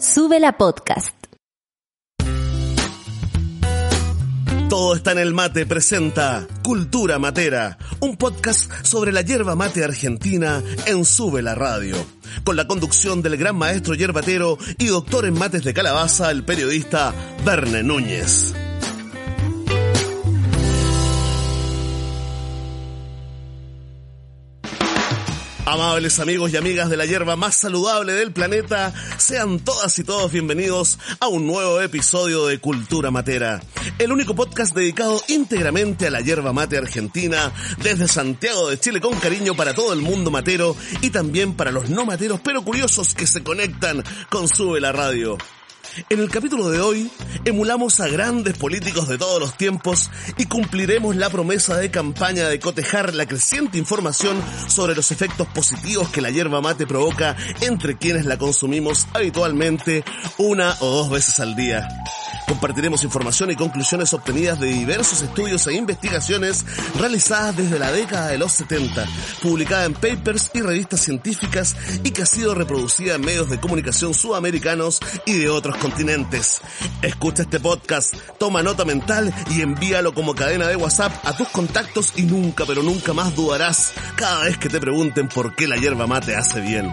Sube 0.00 0.40
la 0.40 0.56
podcast. 0.56 1.14
Todo 4.70 4.94
está 4.94 5.12
en 5.12 5.18
el 5.18 5.34
mate 5.34 5.66
presenta 5.66 6.46
Cultura 6.62 7.18
Matera, 7.18 7.76
un 8.00 8.16
podcast 8.16 8.72
sobre 8.82 9.12
la 9.12 9.20
hierba 9.20 9.56
mate 9.56 9.84
argentina 9.84 10.62
en 10.86 11.04
Sube 11.04 11.42
la 11.42 11.54
Radio, 11.54 11.96
con 12.44 12.56
la 12.56 12.66
conducción 12.66 13.20
del 13.20 13.36
gran 13.36 13.56
maestro 13.56 13.94
yerbatero 13.94 14.56
y 14.78 14.86
doctor 14.86 15.26
en 15.26 15.34
mates 15.34 15.64
de 15.64 15.74
calabaza, 15.74 16.30
el 16.30 16.44
periodista 16.44 17.12
Verne 17.44 17.82
Núñez. 17.82 18.54
Amables 25.70 26.18
amigos 26.18 26.52
y 26.52 26.56
amigas 26.56 26.90
de 26.90 26.96
la 26.96 27.06
hierba 27.06 27.36
más 27.36 27.54
saludable 27.54 28.12
del 28.14 28.32
planeta, 28.32 28.92
sean 29.18 29.60
todas 29.60 29.96
y 30.00 30.02
todos 30.02 30.32
bienvenidos 30.32 30.98
a 31.20 31.28
un 31.28 31.46
nuevo 31.46 31.80
episodio 31.80 32.46
de 32.46 32.58
Cultura 32.58 33.12
Matera, 33.12 33.60
el 34.00 34.10
único 34.10 34.34
podcast 34.34 34.74
dedicado 34.74 35.22
íntegramente 35.28 36.08
a 36.08 36.10
la 36.10 36.22
hierba 36.22 36.52
mate 36.52 36.76
argentina, 36.76 37.52
desde 37.84 38.08
Santiago 38.08 38.68
de 38.68 38.80
Chile 38.80 39.00
con 39.00 39.16
cariño 39.20 39.54
para 39.54 39.72
todo 39.72 39.92
el 39.92 40.00
mundo 40.00 40.32
matero 40.32 40.74
y 41.02 41.10
también 41.10 41.54
para 41.54 41.70
los 41.70 41.88
no 41.88 42.04
materos 42.04 42.40
pero 42.42 42.64
curiosos 42.64 43.14
que 43.14 43.28
se 43.28 43.44
conectan 43.44 44.02
con 44.28 44.48
Sube 44.48 44.80
la 44.80 44.90
Radio. 44.90 45.38
En 46.08 46.20
el 46.20 46.30
capítulo 46.30 46.70
de 46.70 46.80
hoy, 46.80 47.10
emulamos 47.44 48.00
a 48.00 48.08
grandes 48.08 48.56
políticos 48.56 49.08
de 49.08 49.18
todos 49.18 49.40
los 49.40 49.56
tiempos 49.56 50.10
y 50.36 50.46
cumpliremos 50.46 51.16
la 51.16 51.30
promesa 51.30 51.76
de 51.76 51.90
campaña 51.90 52.48
de 52.48 52.60
cotejar 52.60 53.14
la 53.14 53.26
creciente 53.26 53.78
información 53.78 54.40
sobre 54.68 54.94
los 54.94 55.10
efectos 55.10 55.46
positivos 55.48 56.08
que 56.10 56.20
la 56.20 56.30
hierba 56.30 56.60
mate 56.60 56.86
provoca 56.86 57.36
entre 57.60 57.96
quienes 57.96 58.26
la 58.26 58.38
consumimos 58.38 59.08
habitualmente 59.14 60.04
una 60.38 60.76
o 60.80 60.90
dos 60.90 61.10
veces 61.10 61.40
al 61.40 61.56
día. 61.56 61.88
Compartiremos 62.50 63.04
información 63.04 63.52
y 63.52 63.54
conclusiones 63.54 64.12
obtenidas 64.12 64.58
de 64.58 64.66
diversos 64.66 65.22
estudios 65.22 65.64
e 65.68 65.74
investigaciones 65.74 66.66
realizadas 66.98 67.56
desde 67.56 67.78
la 67.78 67.92
década 67.92 68.26
de 68.26 68.38
los 68.38 68.50
70, 68.50 69.06
publicada 69.40 69.84
en 69.84 69.94
papers 69.94 70.50
y 70.52 70.60
revistas 70.60 71.00
científicas 71.00 71.76
y 72.02 72.10
que 72.10 72.22
ha 72.22 72.26
sido 72.26 72.56
reproducida 72.56 73.14
en 73.14 73.20
medios 73.20 73.50
de 73.50 73.60
comunicación 73.60 74.14
sudamericanos 74.14 74.98
y 75.26 75.34
de 75.34 75.48
otros 75.48 75.76
continentes. 75.76 76.60
Escucha 77.02 77.42
este 77.42 77.60
podcast, 77.60 78.14
toma 78.36 78.64
nota 78.64 78.84
mental 78.84 79.32
y 79.50 79.60
envíalo 79.62 80.12
como 80.12 80.34
cadena 80.34 80.66
de 80.66 80.74
WhatsApp 80.74 81.24
a 81.24 81.36
tus 81.36 81.46
contactos 81.50 82.14
y 82.16 82.22
nunca, 82.22 82.64
pero 82.66 82.82
nunca 82.82 83.12
más 83.12 83.36
dudarás 83.36 83.92
cada 84.16 84.42
vez 84.42 84.58
que 84.58 84.68
te 84.68 84.80
pregunten 84.80 85.28
por 85.28 85.54
qué 85.54 85.68
la 85.68 85.76
hierba 85.76 86.08
mate 86.08 86.34
hace 86.34 86.60
bien. 86.60 86.92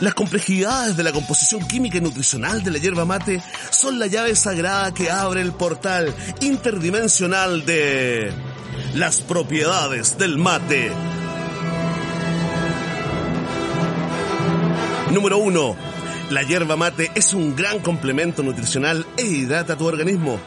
Las 0.00 0.12
complejidades 0.12 0.94
de 0.96 1.02
la 1.02 1.12
composición 1.12 1.66
química 1.66 1.96
y 1.96 2.02
nutricional 2.02 2.62
de 2.62 2.70
la 2.70 2.78
hierba 2.78 3.06
mate 3.06 3.42
son 3.70 3.98
la 3.98 4.06
llave 4.06 4.36
sagrada 4.36 4.92
que 4.92 5.10
abre 5.10 5.40
el 5.40 5.52
portal 5.52 6.14
interdimensional 6.40 7.64
de 7.64 8.30
las 8.94 9.22
propiedades 9.22 10.18
del 10.18 10.36
mate. 10.36 10.92
Número 15.12 15.38
1. 15.38 15.76
La 16.28 16.42
hierba 16.42 16.76
mate 16.76 17.10
es 17.14 17.32
un 17.32 17.56
gran 17.56 17.78
complemento 17.78 18.42
nutricional 18.42 19.06
e 19.16 19.22
hidrata 19.22 19.76
tu 19.76 19.86
organismo. 19.86 20.38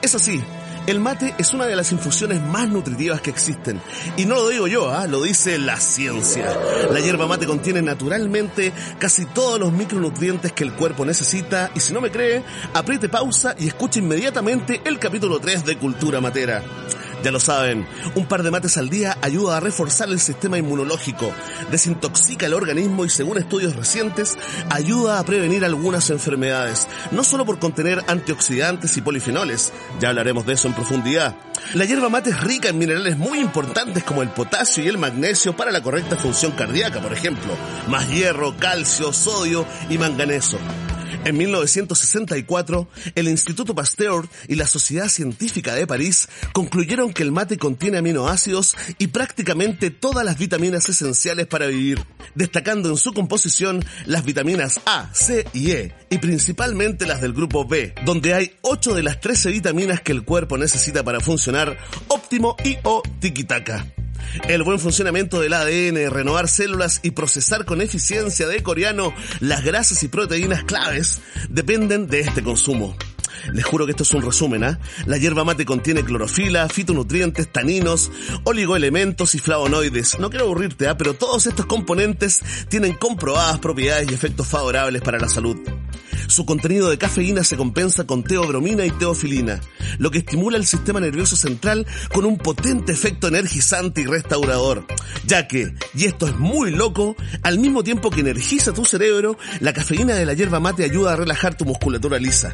Es 0.00 0.16
así, 0.16 0.42
el 0.86 1.00
mate 1.00 1.34
es 1.38 1.54
una 1.54 1.66
de 1.66 1.76
las 1.76 1.92
infusiones 1.92 2.40
más 2.40 2.68
nutritivas 2.68 3.20
que 3.20 3.30
existen. 3.30 3.80
Y 4.16 4.24
no 4.24 4.34
lo 4.36 4.48
digo 4.48 4.66
yo, 4.66 4.90
¿ah? 4.90 5.06
lo 5.06 5.22
dice 5.22 5.58
la 5.58 5.76
ciencia. 5.76 6.56
La 6.90 7.00
hierba 7.00 7.26
mate 7.26 7.46
contiene 7.46 7.82
naturalmente 7.82 8.72
casi 8.98 9.26
todos 9.26 9.60
los 9.60 9.72
micronutrientes 9.72 10.52
que 10.52 10.64
el 10.64 10.72
cuerpo 10.72 11.04
necesita. 11.04 11.70
Y 11.74 11.80
si 11.80 11.92
no 11.92 12.00
me 12.00 12.10
cree, 12.10 12.42
apriete 12.74 13.08
pausa 13.08 13.54
y 13.58 13.68
escuche 13.68 14.00
inmediatamente 14.00 14.80
el 14.84 14.98
capítulo 14.98 15.38
3 15.38 15.64
de 15.64 15.78
Cultura 15.78 16.20
Matera. 16.20 16.62
Ya 17.22 17.30
lo 17.30 17.38
saben, 17.38 17.86
un 18.16 18.26
par 18.26 18.42
de 18.42 18.50
mates 18.50 18.76
al 18.76 18.90
día 18.90 19.16
ayuda 19.22 19.56
a 19.56 19.60
reforzar 19.60 20.08
el 20.08 20.18
sistema 20.18 20.58
inmunológico, 20.58 21.32
desintoxica 21.70 22.46
el 22.46 22.54
organismo 22.54 23.04
y 23.04 23.10
según 23.10 23.38
estudios 23.38 23.76
recientes, 23.76 24.36
ayuda 24.70 25.20
a 25.20 25.24
prevenir 25.24 25.64
algunas 25.64 26.10
enfermedades, 26.10 26.88
no 27.12 27.22
solo 27.22 27.46
por 27.46 27.60
contener 27.60 28.02
antioxidantes 28.08 28.96
y 28.96 29.02
polifenoles, 29.02 29.72
ya 30.00 30.08
hablaremos 30.08 30.44
de 30.46 30.54
eso 30.54 30.66
en 30.66 30.74
profundidad. 30.74 31.36
La 31.74 31.84
hierba 31.84 32.08
mate 32.08 32.30
es 32.30 32.40
rica 32.40 32.70
en 32.70 32.78
minerales 32.78 33.16
muy 33.16 33.38
importantes 33.38 34.02
como 34.02 34.22
el 34.22 34.30
potasio 34.30 34.82
y 34.82 34.88
el 34.88 34.98
magnesio 34.98 35.56
para 35.56 35.70
la 35.70 35.80
correcta 35.80 36.16
función 36.16 36.52
cardíaca, 36.52 37.00
por 37.00 37.12
ejemplo, 37.12 37.54
más 37.86 38.08
hierro, 38.10 38.56
calcio, 38.56 39.12
sodio 39.12 39.64
y 39.88 39.96
manganeso. 39.96 40.58
En 41.24 41.36
1964, 41.36 42.88
el 43.14 43.28
Instituto 43.28 43.76
Pasteur 43.76 44.28
y 44.48 44.56
la 44.56 44.66
Sociedad 44.66 45.08
Científica 45.08 45.72
de 45.74 45.86
París 45.86 46.28
concluyeron 46.52 47.12
que 47.12 47.22
el 47.22 47.30
mate 47.30 47.58
contiene 47.58 47.98
aminoácidos 47.98 48.74
y 48.98 49.06
prácticamente 49.06 49.90
todas 49.90 50.24
las 50.24 50.36
vitaminas 50.36 50.88
esenciales 50.88 51.46
para 51.46 51.66
vivir, 51.66 52.04
destacando 52.34 52.88
en 52.88 52.96
su 52.96 53.12
composición 53.12 53.84
las 54.04 54.24
vitaminas 54.24 54.80
A, 54.84 55.10
C 55.14 55.46
y 55.52 55.70
E, 55.70 55.94
y 56.10 56.18
principalmente 56.18 57.06
las 57.06 57.20
del 57.20 57.34
grupo 57.34 57.68
B, 57.68 57.94
donde 58.04 58.34
hay 58.34 58.56
8 58.62 58.92
de 58.92 59.04
las 59.04 59.20
13 59.20 59.50
vitaminas 59.50 60.00
que 60.00 60.10
el 60.10 60.24
cuerpo 60.24 60.58
necesita 60.58 61.04
para 61.04 61.20
funcionar 61.20 61.78
óptimo 62.08 62.56
y 62.64 62.78
o 62.82 63.00
tiquitaca. 63.20 63.86
El 64.48 64.62
buen 64.62 64.78
funcionamiento 64.78 65.40
del 65.40 65.52
ADN, 65.52 66.10
renovar 66.10 66.48
células 66.48 67.00
y 67.02 67.12
procesar 67.12 67.64
con 67.64 67.80
eficiencia 67.80 68.46
de 68.48 68.62
coreano 68.62 69.14
las 69.40 69.64
grasas 69.64 70.02
y 70.02 70.08
proteínas 70.08 70.64
claves 70.64 71.20
dependen 71.48 72.06
de 72.08 72.20
este 72.20 72.42
consumo. 72.42 72.96
Les 73.52 73.64
juro 73.64 73.86
que 73.86 73.92
esto 73.92 74.02
es 74.02 74.12
un 74.14 74.22
resumen, 74.22 74.64
¿ah? 74.64 74.78
La 75.06 75.18
hierba 75.18 75.44
mate 75.44 75.64
contiene 75.64 76.04
clorofila, 76.04 76.68
fitonutrientes, 76.68 77.50
taninos, 77.50 78.10
oligoelementos 78.44 79.34
y 79.34 79.38
flavonoides. 79.38 80.18
No 80.18 80.30
quiero 80.30 80.46
aburrirte, 80.46 80.88
¿ah? 80.88 80.96
Pero 80.96 81.14
todos 81.14 81.46
estos 81.46 81.66
componentes 81.66 82.40
tienen 82.68 82.94
comprobadas 82.94 83.58
propiedades 83.58 84.10
y 84.10 84.14
efectos 84.14 84.46
favorables 84.46 85.02
para 85.02 85.18
la 85.18 85.28
salud. 85.28 85.56
Su 86.28 86.46
contenido 86.46 86.88
de 86.88 86.98
cafeína 86.98 87.44
se 87.44 87.56
compensa 87.56 88.06
con 88.06 88.22
teobromina 88.22 88.86
y 88.86 88.90
teofilina, 88.90 89.60
lo 89.98 90.10
que 90.10 90.18
estimula 90.18 90.56
el 90.56 90.66
sistema 90.66 91.00
nervioso 91.00 91.36
central 91.36 91.86
con 92.12 92.24
un 92.24 92.38
potente 92.38 92.92
efecto 92.92 93.28
energizante 93.28 94.00
y 94.02 94.06
restaurador, 94.06 94.86
ya 95.26 95.46
que, 95.46 95.74
y 95.94 96.04
esto 96.04 96.26
es 96.26 96.36
muy 96.38 96.70
loco, 96.70 97.16
al 97.42 97.58
mismo 97.58 97.82
tiempo 97.82 98.10
que 98.10 98.20
energiza 98.20 98.72
tu 98.72 98.84
cerebro, 98.84 99.36
la 99.60 99.72
cafeína 99.72 100.14
de 100.14 100.24
la 100.24 100.34
hierba 100.34 100.60
mate 100.60 100.84
ayuda 100.84 101.12
a 101.12 101.16
relajar 101.16 101.54
tu 101.54 101.64
musculatura 101.64 102.18
lisa. 102.18 102.52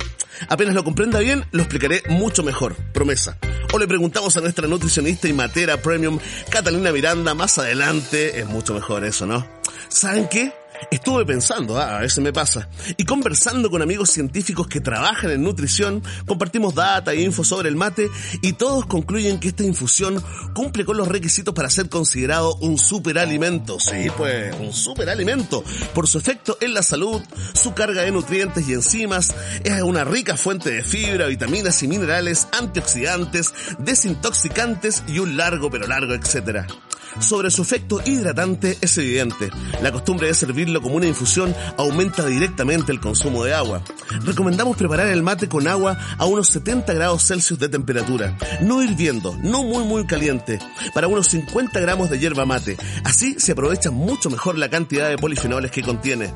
Lo 0.74 0.84
comprenda 0.84 1.18
bien, 1.20 1.44
lo 1.52 1.62
explicaré 1.62 2.02
mucho 2.08 2.42
mejor, 2.42 2.74
promesa. 2.92 3.38
O 3.72 3.78
le 3.78 3.86
preguntamos 3.86 4.36
a 4.36 4.40
nuestra 4.40 4.66
nutricionista 4.66 5.28
y 5.28 5.32
matera 5.32 5.76
premium, 5.76 6.18
Catalina 6.50 6.92
Miranda, 6.92 7.34
más 7.34 7.58
adelante, 7.58 8.40
es 8.40 8.46
mucho 8.46 8.74
mejor 8.74 9.04
eso, 9.04 9.26
¿no? 9.26 9.46
¿Saben 9.88 10.28
qué? 10.28 10.52
Estuve 10.90 11.26
pensando, 11.26 11.78
ah, 11.78 11.98
a 11.98 12.00
veces 12.00 12.22
me 12.22 12.32
pasa, 12.32 12.68
y 12.96 13.04
conversando 13.04 13.70
con 13.70 13.82
amigos 13.82 14.10
científicos 14.10 14.66
que 14.68 14.80
trabajan 14.80 15.30
en 15.30 15.42
nutrición, 15.42 16.02
compartimos 16.26 16.74
data 16.74 17.12
e 17.12 17.22
info 17.22 17.44
sobre 17.44 17.68
el 17.68 17.76
mate 17.76 18.08
y 18.42 18.54
todos 18.54 18.86
concluyen 18.86 19.38
que 19.38 19.48
esta 19.48 19.64
infusión 19.64 20.22
cumple 20.54 20.84
con 20.84 20.96
los 20.96 21.08
requisitos 21.08 21.54
para 21.54 21.70
ser 21.70 21.88
considerado 21.88 22.54
un 22.56 22.78
superalimento. 22.78 23.78
Sí, 23.80 24.08
pues, 24.16 24.54
un 24.60 24.72
superalimento. 24.72 25.62
Por 25.94 26.08
su 26.08 26.18
efecto 26.18 26.58
en 26.60 26.74
la 26.74 26.82
salud, 26.82 27.20
su 27.54 27.74
carga 27.74 28.02
de 28.02 28.10
nutrientes 28.10 28.68
y 28.68 28.72
enzimas, 28.72 29.34
es 29.64 29.82
una 29.82 30.04
rica 30.04 30.36
fuente 30.36 30.70
de 30.70 30.82
fibra, 30.82 31.26
vitaminas 31.26 31.82
y 31.82 31.88
minerales, 31.88 32.48
antioxidantes, 32.58 33.52
desintoxicantes 33.78 35.02
y 35.06 35.18
un 35.18 35.36
largo 35.36 35.70
pero 35.70 35.86
largo 35.86 36.14
etcétera. 36.14 36.66
Sobre 37.20 37.50
su 37.50 37.62
efecto 37.62 38.00
hidratante 38.04 38.78
es 38.80 38.96
evidente. 38.98 39.50
La 39.82 39.92
costumbre 39.92 40.28
de 40.28 40.34
servirlo 40.34 40.80
como 40.80 40.96
una 40.96 41.06
infusión 41.06 41.54
aumenta 41.76 42.24
directamente 42.26 42.92
el 42.92 43.00
consumo 43.00 43.44
de 43.44 43.54
agua. 43.54 43.82
Recomendamos 44.24 44.76
preparar 44.76 45.08
el 45.08 45.22
mate 45.22 45.48
con 45.48 45.66
agua 45.68 45.98
a 46.16 46.26
unos 46.26 46.48
70 46.48 46.92
grados 46.94 47.26
Celsius 47.26 47.58
de 47.58 47.68
temperatura, 47.68 48.36
no 48.60 48.82
hirviendo, 48.82 49.36
no 49.42 49.62
muy 49.62 49.84
muy 49.84 50.06
caliente, 50.06 50.58
para 50.94 51.08
unos 51.08 51.28
50 51.28 51.78
gramos 51.80 52.10
de 52.10 52.18
hierba 52.18 52.46
mate. 52.46 52.76
Así 53.04 53.36
se 53.38 53.52
aprovecha 53.52 53.90
mucho 53.90 54.30
mejor 54.30 54.58
la 54.58 54.70
cantidad 54.70 55.08
de 55.08 55.18
polifenoles 55.18 55.70
que 55.70 55.82
contiene. 55.82 56.32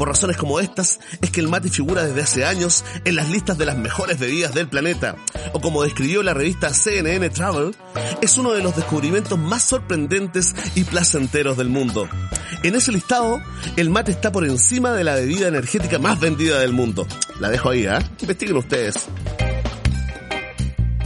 Por 0.00 0.08
razones 0.08 0.38
como 0.38 0.60
estas, 0.60 0.98
es 1.20 1.30
que 1.30 1.40
el 1.40 1.48
mate 1.48 1.68
figura 1.68 2.02
desde 2.02 2.22
hace 2.22 2.46
años 2.46 2.86
en 3.04 3.16
las 3.16 3.28
listas 3.28 3.58
de 3.58 3.66
las 3.66 3.76
mejores 3.76 4.18
bebidas 4.18 4.54
del 4.54 4.66
planeta, 4.66 5.16
o 5.52 5.60
como 5.60 5.82
describió 5.82 6.22
la 6.22 6.32
revista 6.32 6.72
CNN 6.72 7.28
Travel, 7.28 7.76
es 8.22 8.38
uno 8.38 8.52
de 8.52 8.62
los 8.62 8.74
descubrimientos 8.74 9.38
más 9.38 9.62
sorprendentes 9.62 10.54
y 10.74 10.84
placenteros 10.84 11.58
del 11.58 11.68
mundo. 11.68 12.08
En 12.62 12.76
ese 12.76 12.92
listado, 12.92 13.42
el 13.76 13.90
mate 13.90 14.12
está 14.12 14.32
por 14.32 14.46
encima 14.46 14.92
de 14.92 15.04
la 15.04 15.16
bebida 15.16 15.48
energética 15.48 15.98
más 15.98 16.18
vendida 16.18 16.60
del 16.60 16.72
mundo. 16.72 17.06
La 17.38 17.50
dejo 17.50 17.68
ahí, 17.68 17.84
¿eh? 17.84 17.98
Investiguen 18.22 18.56
ustedes. 18.56 19.06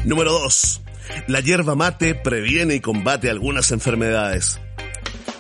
Número 0.04 0.30
2. 0.34 0.82
La 1.26 1.40
hierba 1.40 1.74
mate 1.74 2.14
previene 2.14 2.76
y 2.76 2.80
combate 2.80 3.28
algunas 3.28 3.72
enfermedades. 3.72 4.60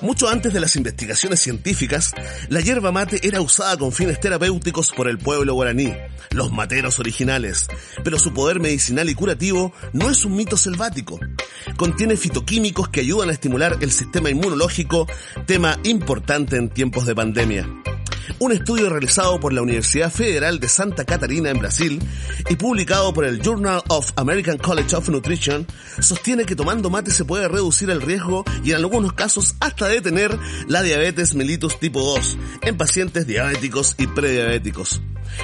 Mucho 0.04 0.28
antes 0.28 0.52
de 0.52 0.60
las 0.60 0.76
investigaciones 0.76 1.40
científicas, 1.40 2.12
la 2.50 2.60
hierba 2.60 2.92
mate 2.92 3.26
era 3.26 3.40
usada 3.40 3.78
con 3.78 3.90
fines 3.90 4.20
terapéuticos 4.20 4.92
por 4.92 5.08
el 5.08 5.16
pueblo 5.16 5.54
guaraní, 5.54 5.94
los 6.30 6.52
materos 6.52 6.98
originales, 6.98 7.68
pero 8.04 8.18
su 8.18 8.34
poder 8.34 8.60
medicinal 8.60 9.08
y 9.08 9.14
curativo 9.14 9.72
no 9.94 10.10
es 10.10 10.26
un 10.26 10.36
mito 10.36 10.58
selvático. 10.58 11.18
Contiene 11.78 12.18
fitoquímicos 12.18 12.90
que 12.90 13.00
ayudan 13.00 13.30
a 13.30 13.32
estimular 13.32 13.78
el 13.80 13.92
sistema 13.92 14.28
inmunológico, 14.28 15.06
tema 15.46 15.78
importante 15.84 16.58
en 16.58 16.68
tiempos 16.68 17.06
de 17.06 17.14
pandemia. 17.14 17.66
Un 18.38 18.52
estudio 18.52 18.88
realizado 18.90 19.40
por 19.40 19.52
la 19.52 19.62
Universidad 19.62 20.12
Federal 20.12 20.60
de 20.60 20.68
Santa 20.68 21.04
Catarina 21.04 21.50
en 21.50 21.58
Brasil 21.58 22.02
y 22.48 22.56
publicado 22.56 23.12
por 23.12 23.24
el 23.24 23.40
Journal 23.40 23.82
of 23.88 24.10
American 24.16 24.58
College 24.58 24.96
of 24.96 25.08
Nutrition 25.08 25.66
sostiene 26.00 26.44
que 26.44 26.56
tomando 26.56 26.90
mate 26.90 27.10
se 27.10 27.24
puede 27.24 27.48
reducir 27.48 27.90
el 27.90 28.02
riesgo 28.02 28.44
y 28.62 28.70
en 28.70 28.76
algunos 28.76 29.12
casos 29.12 29.54
hasta 29.60 29.88
detener 29.88 30.36
la 30.68 30.82
diabetes 30.82 31.34
mellitus 31.34 31.78
tipo 31.78 32.00
2 32.00 32.38
en 32.62 32.76
pacientes 32.76 33.26
diabéticos 33.26 33.94
y 33.98 34.06
prediabéticos. 34.06 35.00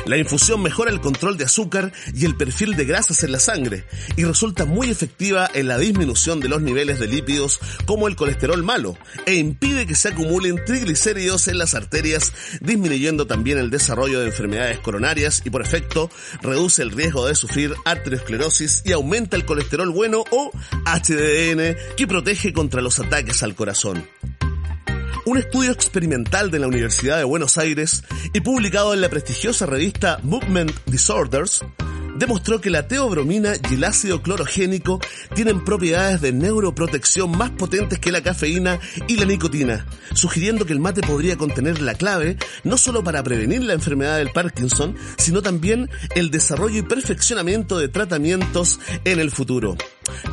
La 0.07 0.17
infusión 0.17 0.63
mejora 0.63 0.91
el 0.91 1.01
control 1.01 1.37
de 1.37 1.45
azúcar 1.45 1.93
y 2.15 2.25
el 2.25 2.37
perfil 2.37 2.77
de 2.77 2.85
grasas 2.85 3.23
en 3.23 3.33
la 3.33 3.39
sangre 3.39 3.85
y 4.17 4.25
resulta 4.25 4.65
muy 4.65 4.91
efectiva 4.91 5.49
en 5.55 5.69
la 5.69 5.79
disminución 5.79 6.41
de 6.41 6.49
los 6.49 6.63
niveles 6.63 6.99
de 6.99 7.07
lípidos 7.07 7.61
como 7.87 8.09
el 8.09 8.17
colesterol 8.17 8.63
malo 8.63 8.97
e 9.27 9.35
impide 9.35 9.87
que 9.87 9.95
se 9.95 10.09
acumulen 10.09 10.65
triglicéridos 10.65 11.49
en 11.49 11.59
las 11.59 11.75
arterias, 11.75 12.33
disminuyendo 12.61 13.27
también 13.27 13.59
el 13.59 13.71
desarrollo 13.71 14.21
de 14.21 14.27
enfermedades 14.27 14.79
coronarias 14.81 15.43
y 15.45 15.51
por 15.51 15.63
efecto 15.63 16.11
reduce 16.43 16.83
el 16.83 16.91
riesgo 16.91 17.27
de 17.27 17.35
sufrir 17.35 17.75
arteriosclerosis 17.85 18.83
y 18.85 18.93
aumenta 18.93 19.37
el 19.37 19.45
colesterol 19.45 19.91
bueno 19.91 20.25
o 20.31 20.51
HDN 20.85 21.77
que 21.97 22.07
protege 22.07 22.53
contra 22.53 22.81
los 22.81 22.99
ataques 22.99 23.43
al 23.43 23.55
corazón 23.55 24.05
un 25.31 25.39
estudio 25.39 25.71
experimental 25.71 26.51
de 26.51 26.59
la 26.59 26.67
Universidad 26.67 27.19
de 27.19 27.23
Buenos 27.23 27.57
Aires 27.57 28.03
y 28.33 28.41
publicado 28.41 28.95
en 28.95 29.01
la 29.01 29.09
prestigiosa 29.09 29.65
revista 29.65 30.19
Movement 30.25 30.73
Disorders, 30.87 31.65
demostró 32.17 32.61
que 32.61 32.69
la 32.69 32.89
teobromina 32.89 33.53
y 33.71 33.75
el 33.75 33.85
ácido 33.85 34.23
clorogénico 34.23 34.99
tienen 35.33 35.63
propiedades 35.63 36.21
de 36.21 36.33
neuroprotección 36.33 37.31
más 37.31 37.51
potentes 37.51 38.01
que 38.01 38.11
la 38.11 38.25
cafeína 38.25 38.81
y 39.07 39.19
la 39.19 39.25
nicotina, 39.25 39.87
sugiriendo 40.15 40.67
que 40.67 40.73
el 40.73 40.81
mate 40.81 41.01
podría 41.01 41.37
contener 41.37 41.81
la 41.81 41.95
clave 41.95 42.37
no 42.65 42.77
solo 42.77 43.05
para 43.05 43.23
prevenir 43.23 43.63
la 43.63 43.75
enfermedad 43.75 44.19
del 44.19 44.33
Parkinson, 44.33 44.97
sino 45.17 45.43
también 45.43 45.89
el 46.17 46.33
desarrollo 46.33 46.81
y 46.81 46.83
perfeccionamiento 46.83 47.79
de 47.79 47.87
tratamientos 47.87 48.81
en 49.05 49.21
el 49.21 49.31
futuro. 49.31 49.77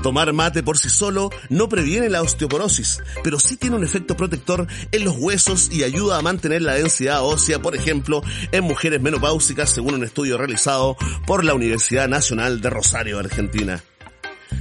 Tomar 0.03 0.33
mate 0.33 0.63
por 0.63 0.77
sí 0.77 0.89
solo 0.89 1.29
no 1.49 1.69
previene 1.69 2.09
la 2.09 2.21
osteoporosis, 2.21 3.01
pero 3.23 3.39
sí 3.39 3.57
tiene 3.57 3.75
un 3.75 3.83
efecto 3.83 4.15
protector 4.15 4.67
en 4.91 5.05
los 5.05 5.15
huesos 5.17 5.69
y 5.71 5.83
ayuda 5.83 6.17
a 6.17 6.21
mantener 6.21 6.61
la 6.61 6.75
densidad 6.75 7.23
ósea, 7.23 7.59
por 7.59 7.75
ejemplo, 7.75 8.21
en 8.51 8.63
mujeres 8.63 9.01
menopáusicas, 9.01 9.69
según 9.69 9.95
un 9.95 10.03
estudio 10.03 10.37
realizado 10.37 10.97
por 11.25 11.43
la 11.43 11.53
Universidad 11.53 12.07
Nacional 12.07 12.61
de 12.61 12.69
Rosario, 12.69 13.19
Argentina. 13.19 13.83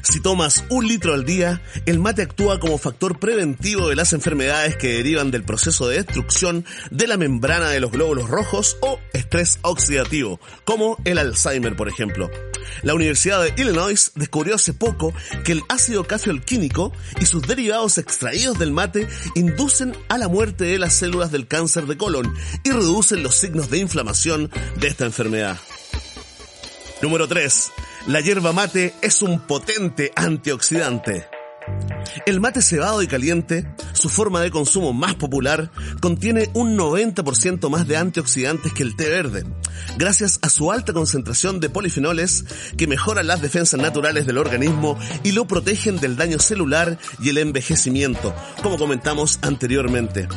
Si 0.02 0.20
tomas 0.20 0.64
un 0.70 0.86
litro 0.86 1.14
al 1.14 1.24
día, 1.24 1.62
el 1.84 1.98
mate 1.98 2.22
actúa 2.22 2.60
como 2.60 2.78
factor 2.78 3.18
preventivo 3.18 3.88
de 3.88 3.96
las 3.96 4.12
enfermedades 4.12 4.76
que 4.76 4.94
derivan 4.94 5.30
del 5.30 5.44
proceso 5.44 5.88
de 5.88 5.96
destrucción 5.96 6.64
de 6.90 7.06
la 7.06 7.16
membrana 7.16 7.70
de 7.70 7.80
los 7.80 7.90
glóbulos 7.90 8.28
rojos 8.28 8.76
o 8.80 8.98
estrés 9.12 9.58
oxidativo, 9.62 10.40
como 10.64 10.96
el 11.04 11.18
Alzheimer, 11.18 11.76
por 11.76 11.88
ejemplo. 11.88 12.30
La 12.82 12.94
Universidad 12.94 13.42
de 13.42 13.54
Illinois 13.56 14.12
descubrió 14.14 14.54
hace 14.54 14.74
poco 14.74 15.14
que 15.44 15.52
el 15.52 15.62
ácido 15.68 16.04
cafeolquínico 16.04 16.92
y 17.20 17.26
sus 17.26 17.42
derivados 17.42 17.98
extraídos 17.98 18.58
del 18.58 18.72
mate 18.72 19.08
inducen 19.34 19.96
a 20.08 20.18
la 20.18 20.28
muerte 20.28 20.64
de 20.64 20.78
las 20.78 20.94
células 20.94 21.32
del 21.32 21.46
cáncer 21.46 21.86
de 21.86 21.96
colon 21.96 22.32
y 22.64 22.70
reducen 22.70 23.22
los 23.22 23.34
signos 23.34 23.70
de 23.70 23.78
inflamación 23.78 24.50
de 24.78 24.88
esta 24.88 25.04
enfermedad. 25.04 25.58
Número 27.02 27.28
3. 27.28 27.72
La 28.06 28.20
hierba 28.20 28.52
mate 28.52 28.94
es 29.02 29.20
un 29.20 29.40
potente 29.40 30.12
antioxidante. 30.14 31.26
El 32.24 32.40
mate 32.40 32.62
cebado 32.62 33.02
y 33.02 33.08
caliente, 33.08 33.66
su 33.94 34.08
forma 34.08 34.40
de 34.40 34.52
consumo 34.52 34.92
más 34.92 35.16
popular, 35.16 35.72
contiene 36.00 36.48
un 36.54 36.76
90% 36.76 37.68
más 37.68 37.88
de 37.88 37.96
antioxidantes 37.96 38.72
que 38.72 38.84
el 38.84 38.94
té 38.94 39.08
verde, 39.08 39.44
gracias 39.98 40.38
a 40.42 40.50
su 40.50 40.70
alta 40.70 40.92
concentración 40.92 41.58
de 41.58 41.68
polifenoles 41.68 42.44
que 42.76 42.86
mejoran 42.86 43.26
las 43.26 43.42
defensas 43.42 43.80
naturales 43.80 44.24
del 44.24 44.38
organismo 44.38 44.96
y 45.24 45.32
lo 45.32 45.48
protegen 45.48 45.96
del 45.96 46.16
daño 46.16 46.38
celular 46.38 46.98
y 47.20 47.30
el 47.30 47.38
envejecimiento, 47.38 48.32
como 48.62 48.78
comentamos 48.78 49.40
anteriormente. 49.42 50.28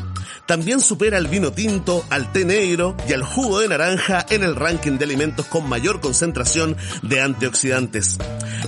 También 0.49 0.81
supera 0.81 1.17
al 1.17 1.27
vino 1.27 1.51
tinto, 1.51 2.03
al 2.09 2.31
té 2.31 2.43
negro 2.43 2.97
y 3.07 3.13
al 3.13 3.21
jugo 3.21 3.59
de 3.59 3.67
naranja 3.67 4.25
en 4.31 4.41
el 4.41 4.55
ranking 4.55 4.97
de 4.97 5.05
alimentos 5.05 5.45
con 5.45 5.69
mayor 5.69 6.01
concentración 6.01 6.75
de 7.03 7.21
antioxidantes. 7.21 8.17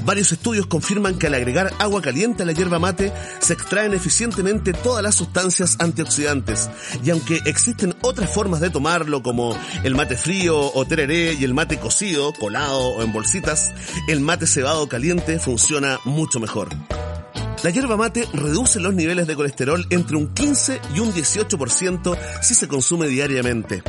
Varios 0.06 0.32
estudios 0.32 0.68
confirman 0.68 1.18
que 1.18 1.26
al 1.26 1.34
agregar 1.34 1.74
agua 1.80 2.04
caliente 2.04 2.44
a 2.44 2.46
la 2.46 2.52
hierba 2.52 2.78
mate 2.78 3.12
se 3.40 3.54
extraen 3.54 3.96
eficientemente 3.96 4.74
todas 4.74 5.02
las 5.02 5.16
sustancias 5.16 5.78
antioxidantes. 5.80 6.70
Y 7.04 7.10
aunque 7.10 7.42
existen 7.48 7.96
otras 8.02 8.32
formas 8.32 8.62
de 8.62 8.70
tomarlo 8.70 9.24
como 9.24 9.58
el 9.84 9.96
mate 9.96 10.18
frío 10.18 10.72
o 10.72 10.86
tereré 10.86 11.34
y 11.34 11.44
el 11.46 11.56
mate 11.56 11.80
cocido, 11.80 12.32
colado 12.34 12.80
o 12.80 13.02
en 13.02 13.12
bolsitas, 13.12 13.74
el 14.08 14.20
mate 14.20 14.46
cebado 14.46 14.88
caliente 14.88 15.40
funciona 15.40 15.98
mucho 16.06 16.40
mejor. 16.40 16.70
La 17.64 17.70
hierba 17.70 17.96
mate 17.96 18.28
reduce 18.34 18.80
los 18.80 18.96
niveles 18.96 19.28
de 19.28 19.36
colesterol 19.36 19.86
entre 19.92 20.18
un 20.18 20.34
15 20.34 20.82
y 20.96 21.00
un 21.00 21.14
18% 21.14 22.18
si 22.42 22.56
se 22.56 22.68
consume 22.68 23.08
diariamente. 23.08 23.84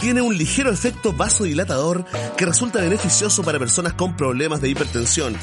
Tiene 0.00 0.22
un 0.22 0.36
ligero 0.36 0.70
efecto 0.70 1.12
vasodilatador 1.12 2.06
que 2.38 2.46
resulta 2.46 2.80
beneficioso 2.80 3.42
para 3.42 3.58
personas 3.58 3.92
con 3.92 4.16
problemas 4.16 4.62
de 4.62 4.70
hipertensión 4.70 5.36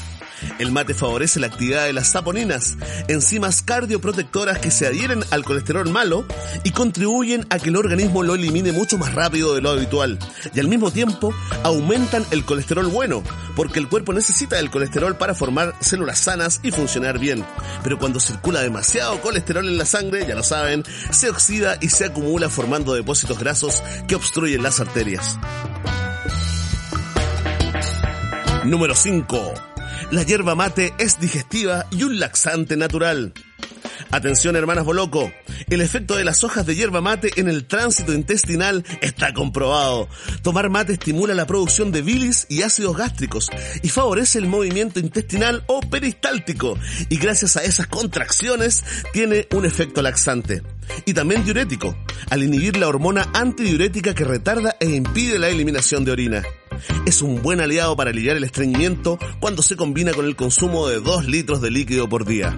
el 0.58 0.72
mate 0.72 0.94
favorece 0.94 1.40
la 1.40 1.46
actividad 1.46 1.84
de 1.84 1.92
las 1.92 2.08
saponinas, 2.08 2.76
enzimas 3.08 3.62
cardioprotectoras 3.62 4.58
que 4.58 4.70
se 4.70 4.86
adhieren 4.86 5.24
al 5.30 5.44
colesterol 5.44 5.88
malo 5.90 6.24
y 6.64 6.70
contribuyen 6.70 7.46
a 7.50 7.58
que 7.58 7.68
el 7.68 7.76
organismo 7.76 8.22
lo 8.22 8.34
elimine 8.34 8.72
mucho 8.72 8.98
más 8.98 9.14
rápido 9.14 9.54
de 9.54 9.60
lo 9.60 9.70
habitual. 9.70 10.18
Y 10.54 10.60
al 10.60 10.68
mismo 10.68 10.90
tiempo 10.90 11.34
aumentan 11.62 12.24
el 12.30 12.44
colesterol 12.44 12.86
bueno, 12.86 13.22
porque 13.54 13.78
el 13.78 13.88
cuerpo 13.88 14.12
necesita 14.12 14.58
el 14.58 14.70
colesterol 14.70 15.16
para 15.16 15.34
formar 15.34 15.74
células 15.80 16.18
sanas 16.18 16.60
y 16.62 16.70
funcionar 16.70 17.18
bien. 17.18 17.44
Pero 17.82 17.98
cuando 17.98 18.20
circula 18.20 18.60
demasiado 18.60 19.20
colesterol 19.20 19.66
en 19.66 19.78
la 19.78 19.86
sangre, 19.86 20.26
ya 20.26 20.34
lo 20.34 20.42
saben, 20.42 20.84
se 21.10 21.30
oxida 21.30 21.78
y 21.80 21.88
se 21.88 22.06
acumula 22.06 22.48
formando 22.48 22.94
depósitos 22.94 23.38
grasos 23.38 23.82
que 24.06 24.14
obstruyen 24.14 24.62
las 24.62 24.80
arterias. 24.80 25.38
Número 28.64 28.96
5 28.96 29.65
la 30.10 30.22
hierba 30.22 30.54
mate 30.54 30.94
es 30.98 31.18
digestiva 31.20 31.86
y 31.90 32.04
un 32.04 32.18
laxante 32.18 32.76
natural. 32.76 33.32
Atención 34.10 34.54
hermanas 34.54 34.84
Boloco, 34.84 35.32
el 35.68 35.80
efecto 35.80 36.16
de 36.16 36.24
las 36.24 36.44
hojas 36.44 36.64
de 36.64 36.76
hierba 36.76 37.00
mate 37.00 37.30
en 37.36 37.48
el 37.48 37.66
tránsito 37.66 38.12
intestinal 38.12 38.84
está 39.00 39.34
comprobado. 39.34 40.08
Tomar 40.42 40.70
mate 40.70 40.92
estimula 40.92 41.34
la 41.34 41.46
producción 41.46 41.90
de 41.90 42.02
bilis 42.02 42.46
y 42.48 42.62
ácidos 42.62 42.96
gástricos 42.96 43.48
y 43.82 43.88
favorece 43.88 44.38
el 44.38 44.46
movimiento 44.46 45.00
intestinal 45.00 45.64
o 45.66 45.80
peristáltico 45.80 46.78
y 47.08 47.16
gracias 47.18 47.56
a 47.56 47.64
esas 47.64 47.88
contracciones 47.88 48.84
tiene 49.12 49.48
un 49.52 49.64
efecto 49.64 50.02
laxante. 50.02 50.62
Y 51.04 51.14
también 51.14 51.44
diurético, 51.44 51.96
al 52.30 52.44
inhibir 52.44 52.76
la 52.76 52.88
hormona 52.88 53.28
antidiurética 53.34 54.14
que 54.14 54.24
retarda 54.24 54.76
e 54.78 54.86
impide 54.86 55.38
la 55.38 55.48
eliminación 55.48 56.04
de 56.04 56.12
orina. 56.12 56.42
Es 57.06 57.22
un 57.22 57.42
buen 57.42 57.60
aliado 57.60 57.96
para 57.96 58.10
aliviar 58.10 58.36
el 58.36 58.44
estreñimiento 58.44 59.18
cuando 59.40 59.62
se 59.62 59.76
combina 59.76 60.12
con 60.12 60.26
el 60.26 60.36
consumo 60.36 60.88
de 60.88 61.00
2 61.00 61.26
litros 61.26 61.60
de 61.60 61.70
líquido 61.70 62.08
por 62.08 62.24
día. 62.24 62.56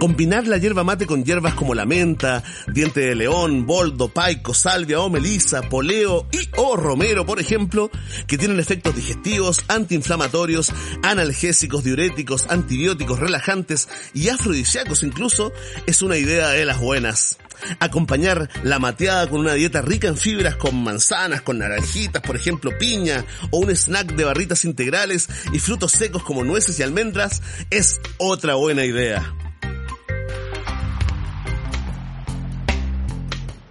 Combinar 0.00 0.46
la 0.46 0.56
hierba 0.56 0.82
mate 0.82 1.06
con 1.06 1.26
hierbas 1.26 1.52
como 1.52 1.74
la 1.74 1.84
menta, 1.84 2.42
diente 2.72 3.00
de 3.00 3.14
león, 3.14 3.66
boldo, 3.66 4.08
paico, 4.08 4.54
salvia 4.54 4.98
o 4.98 5.10
melisa, 5.10 5.60
poleo 5.60 6.26
y 6.32 6.48
o 6.56 6.74
romero, 6.74 7.26
por 7.26 7.38
ejemplo, 7.38 7.90
que 8.26 8.38
tienen 8.38 8.58
efectos 8.60 8.96
digestivos, 8.96 9.60
antiinflamatorios, 9.68 10.72
analgésicos, 11.02 11.84
diuréticos, 11.84 12.46
antibióticos, 12.48 13.18
relajantes 13.18 13.90
y 14.14 14.30
afrodisíacos 14.30 15.02
incluso, 15.02 15.52
es 15.86 16.00
una 16.00 16.16
idea 16.16 16.48
de 16.48 16.64
las 16.64 16.80
buenas. 16.80 17.36
Acompañar 17.78 18.48
la 18.62 18.78
mateada 18.78 19.28
con 19.28 19.40
una 19.40 19.52
dieta 19.52 19.82
rica 19.82 20.08
en 20.08 20.16
fibras 20.16 20.56
con 20.56 20.82
manzanas, 20.82 21.42
con 21.42 21.58
naranjitas, 21.58 22.22
por 22.22 22.36
ejemplo 22.36 22.70
piña, 22.78 23.26
o 23.50 23.58
un 23.58 23.70
snack 23.76 24.14
de 24.14 24.24
barritas 24.24 24.64
integrales 24.64 25.28
y 25.52 25.58
frutos 25.58 25.92
secos 25.92 26.22
como 26.22 26.42
nueces 26.42 26.80
y 26.80 26.82
almendras 26.82 27.42
es 27.68 28.00
otra 28.16 28.54
buena 28.54 28.86
idea. 28.86 29.49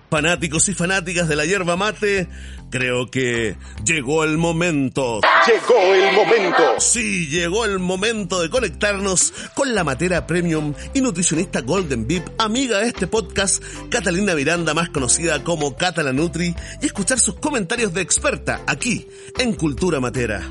Fanáticos 0.10 0.68
y 0.70 0.74
fanáticas 0.74 1.28
de 1.28 1.36
la 1.36 1.46
hierba 1.46 1.76
mate, 1.76 2.28
creo 2.72 3.12
que 3.12 3.56
llegó 3.86 4.24
el 4.24 4.40
momento. 4.40 5.22
Llegó 5.46 5.94
el 5.94 6.16
momento. 6.16 6.64
Sí, 6.80 7.28
llegó 7.28 7.64
el 7.64 7.78
momento 7.78 8.42
de 8.42 8.50
conectarnos 8.50 9.32
con 9.54 9.76
la 9.76 9.84
matera 9.84 10.26
premium 10.26 10.74
y 10.96 11.02
nutricionista 11.02 11.62
Golden 11.62 12.08
Beep, 12.08 12.24
amiga 12.40 12.80
de 12.80 12.88
este 12.88 13.06
podcast, 13.06 13.64
Catalina 13.92 14.34
Miranda, 14.34 14.74
más 14.74 14.90
conocida 14.90 15.44
como 15.44 15.76
Catala 15.76 16.12
Nutri, 16.12 16.56
y 16.82 16.88
escuchar 16.88 17.20
sus 17.20 17.36
comentarios 17.36 17.94
de 17.94 18.02
experta 18.02 18.62
aquí 18.66 19.08
en 19.38 19.54
Cultura 19.54 20.00
Matera. 20.00 20.42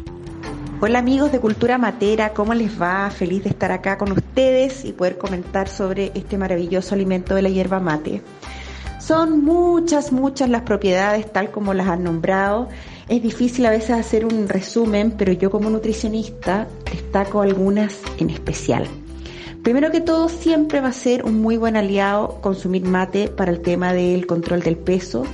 Hola 0.81 1.01
amigos 1.01 1.33
de 1.33 1.41
Cultura 1.41 1.79
Matera, 1.79 2.33
¿cómo 2.33 2.55
les 2.55 2.81
va? 2.81 3.11
Feliz 3.11 3.43
de 3.43 3.51
estar 3.51 3.73
acá 3.73 3.99
con 3.99 4.13
ustedes 4.13 4.85
y 4.85 4.93
poder 4.93 5.19
comentar 5.19 5.69
sobre 5.69 6.13
este 6.15 6.39
maravilloso 6.39 6.95
alimento 6.95 7.35
de 7.35 7.43
la 7.43 7.49
hierba 7.49 7.81
mate. 7.81 8.23
Son 8.99 9.45
muchas, 9.45 10.13
muchas 10.13 10.51
las 10.51 10.63
propiedades 10.63 11.33
tal 11.33 11.51
como 11.51 11.73
las 11.73 11.87
han 11.87 12.05
nombrado. 12.05 12.69
Es 13.09 13.23
difícil 13.23 13.65
a 13.67 13.71
veces 13.71 13.91
hacer 13.91 14.25
un 14.25 14.49
resumen, 14.49 15.13
pero 15.13 15.33
yo 15.33 15.51
como 15.51 15.71
nutricionista 15.71 16.67
destaco 16.91 17.41
algunas 17.41 18.01
en 18.19 18.31
especial. 18.31 18.87
Primero 19.63 19.91
que 19.91 20.01
todo, 20.01 20.29
siempre 20.29 20.81
va 20.81 20.89
a 20.89 20.93
ser 20.93 21.25
un 21.25 21.41
muy 21.41 21.57
buen 21.57 21.77
aliado 21.77 22.41
consumir 22.41 22.85
mate 22.85 23.29
para 23.29 23.51
el 23.51 23.61
tema 23.61 23.93
del 23.93 24.27
control 24.27 24.61
del 24.61 24.77
peso, 24.77 25.25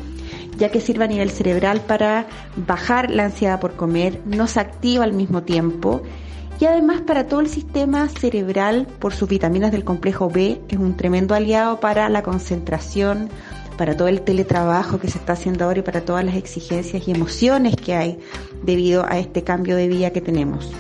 ya 0.59 0.71
que 0.71 0.81
sirve 0.81 1.05
a 1.05 1.09
nivel 1.09 1.31
cerebral 1.31 1.81
para 1.81 2.27
bajar 2.57 3.11
la 3.11 3.25
ansiedad 3.25 3.61
por 3.61 3.77
comer, 3.77 4.21
no 4.27 4.47
se 4.47 4.61
activa 4.61 5.05
al 5.05 5.13
mismo 5.13 5.43
tiempo 5.43 6.03
y 6.65 6.67
además 6.67 7.03
para 7.03 7.29
todo 7.29 7.41
el 7.41 7.51
sistema 7.51 8.09
cerebral 8.09 8.87
por 8.99 9.13
sus 9.13 9.29
vitaminas 9.29 9.71
del 9.71 9.85
complejo 9.85 10.31
B 10.31 10.63
es 10.71 10.79
un 10.79 10.97
tremendo 10.97 11.35
aliado 11.35 11.79
para 11.79 12.09
la 12.09 12.23
concentración, 12.23 13.29
para 13.77 13.99
todo 13.99 14.09
el 14.09 14.23
teletrabajo 14.23 14.99
que 14.99 15.11
se 15.11 15.19
está 15.19 15.35
haciendo 15.35 15.67
ahora 15.67 15.81
y 15.81 15.83
para 15.83 16.07
todas 16.07 16.25
las 16.25 16.37
exigencias 16.37 17.07
y 17.07 17.11
emociones 17.11 17.77
que 17.77 17.95
hay 17.95 18.19
debido 18.63 19.05
a 19.05 19.19
este 19.19 19.45
cambio 19.45 19.77
de 19.77 19.89
vida 19.89 20.09
que 20.09 20.23
tenemos. 20.23 20.73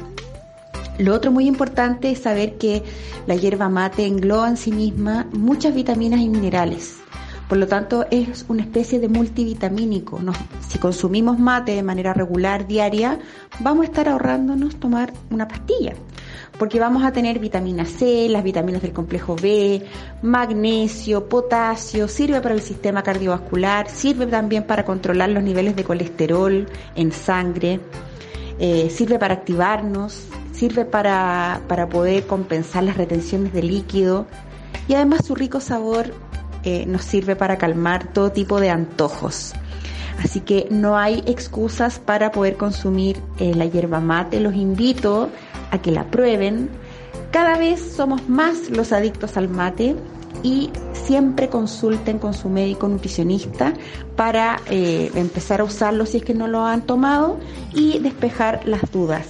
Lo 0.96 1.14
otro 1.14 1.30
muy 1.30 1.46
importante 1.46 2.10
es 2.10 2.20
saber 2.20 2.56
que 2.56 2.82
la 3.26 3.34
hierba 3.34 3.68
mate 3.68 4.06
engloba 4.06 4.48
en 4.48 4.56
sí 4.56 4.72
misma 4.72 5.28
muchas 5.34 5.74
vitaminas 5.74 6.20
y 6.20 6.30
minerales. 6.30 7.03
Por 7.54 7.60
lo 7.60 7.68
tanto, 7.68 8.04
es 8.10 8.46
una 8.48 8.62
especie 8.62 8.98
de 8.98 9.08
multivitamínico. 9.08 10.18
si 10.68 10.80
consumimos 10.80 11.38
mate 11.38 11.70
de 11.70 11.84
manera 11.84 12.12
regular, 12.12 12.66
diaria, 12.66 13.20
vamos 13.60 13.82
a 13.82 13.84
estar 13.90 14.08
ahorrándonos 14.08 14.74
tomar 14.80 15.12
una 15.30 15.46
pastilla 15.46 15.92
porque 16.58 16.80
vamos 16.80 17.04
a 17.04 17.12
tener 17.12 17.38
vitamina 17.38 17.84
C, 17.84 18.28
las 18.28 18.42
vitaminas 18.42 18.82
del 18.82 18.92
complejo 18.92 19.36
B, 19.40 19.84
magnesio, 20.22 21.28
potasio, 21.28 22.08
sirve 22.08 22.40
para 22.40 22.56
el 22.56 22.60
sistema 22.60 23.04
cardiovascular, 23.04 23.88
sirve 23.88 24.26
también 24.26 24.64
para 24.64 24.84
controlar 24.84 25.28
los 25.28 25.44
niveles 25.44 25.76
de 25.76 25.84
colesterol 25.84 26.66
en 26.96 27.12
sangre, 27.12 27.78
eh, 28.58 28.90
sirve 28.90 29.20
para 29.20 29.34
activarnos, 29.34 30.26
sirve 30.50 30.84
para, 30.84 31.60
para 31.68 31.88
poder 31.88 32.26
compensar 32.26 32.82
las 32.82 32.96
retenciones 32.96 33.52
de 33.52 33.62
líquido 33.62 34.26
y 34.88 34.94
además 34.94 35.24
su 35.24 35.34
rico 35.34 35.60
sabor 35.60 36.12
nos 36.86 37.04
sirve 37.04 37.36
para 37.36 37.58
calmar 37.58 38.12
todo 38.12 38.32
tipo 38.32 38.60
de 38.60 38.70
antojos. 38.70 39.54
Así 40.22 40.40
que 40.40 40.68
no 40.70 40.96
hay 40.96 41.22
excusas 41.26 41.98
para 41.98 42.30
poder 42.30 42.56
consumir 42.56 43.20
eh, 43.38 43.54
la 43.54 43.66
hierba 43.66 44.00
mate. 44.00 44.40
Los 44.40 44.54
invito 44.54 45.30
a 45.70 45.78
que 45.78 45.90
la 45.90 46.04
prueben. 46.04 46.70
Cada 47.30 47.58
vez 47.58 47.80
somos 47.96 48.28
más 48.28 48.70
los 48.70 48.92
adictos 48.92 49.36
al 49.36 49.48
mate 49.48 49.96
y 50.42 50.70
siempre 50.92 51.48
consulten 51.48 52.18
con 52.18 52.34
su 52.34 52.48
médico 52.48 52.88
nutricionista 52.88 53.72
para 54.16 54.60
eh, 54.70 55.10
empezar 55.14 55.60
a 55.60 55.64
usarlo 55.64 56.06
si 56.06 56.18
es 56.18 56.24
que 56.24 56.34
no 56.34 56.46
lo 56.48 56.64
han 56.64 56.82
tomado 56.82 57.38
y 57.72 57.98
despejar 57.98 58.60
las 58.66 58.90
dudas. 58.92 59.26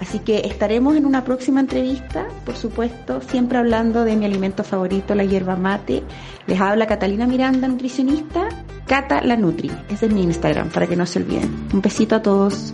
Así 0.00 0.20
que 0.20 0.38
estaremos 0.46 0.96
en 0.96 1.04
una 1.04 1.24
próxima 1.24 1.60
entrevista, 1.60 2.26
por 2.46 2.56
supuesto, 2.56 3.20
siempre 3.20 3.58
hablando 3.58 4.02
de 4.02 4.16
mi 4.16 4.24
alimento 4.24 4.64
favorito, 4.64 5.14
la 5.14 5.24
hierba 5.24 5.56
mate. 5.56 6.02
Les 6.46 6.58
habla 6.58 6.86
Catalina 6.86 7.26
Miranda, 7.26 7.68
nutricionista, 7.68 8.48
Cata 8.86 9.20
la 9.20 9.36
Nutri. 9.36 9.70
Ese 9.90 10.06
es 10.06 10.12
mi 10.12 10.22
Instagram, 10.22 10.70
para 10.70 10.86
que 10.86 10.96
no 10.96 11.04
se 11.04 11.18
olviden. 11.18 11.68
Un 11.74 11.82
besito 11.82 12.16
a 12.16 12.22
todos. 12.22 12.72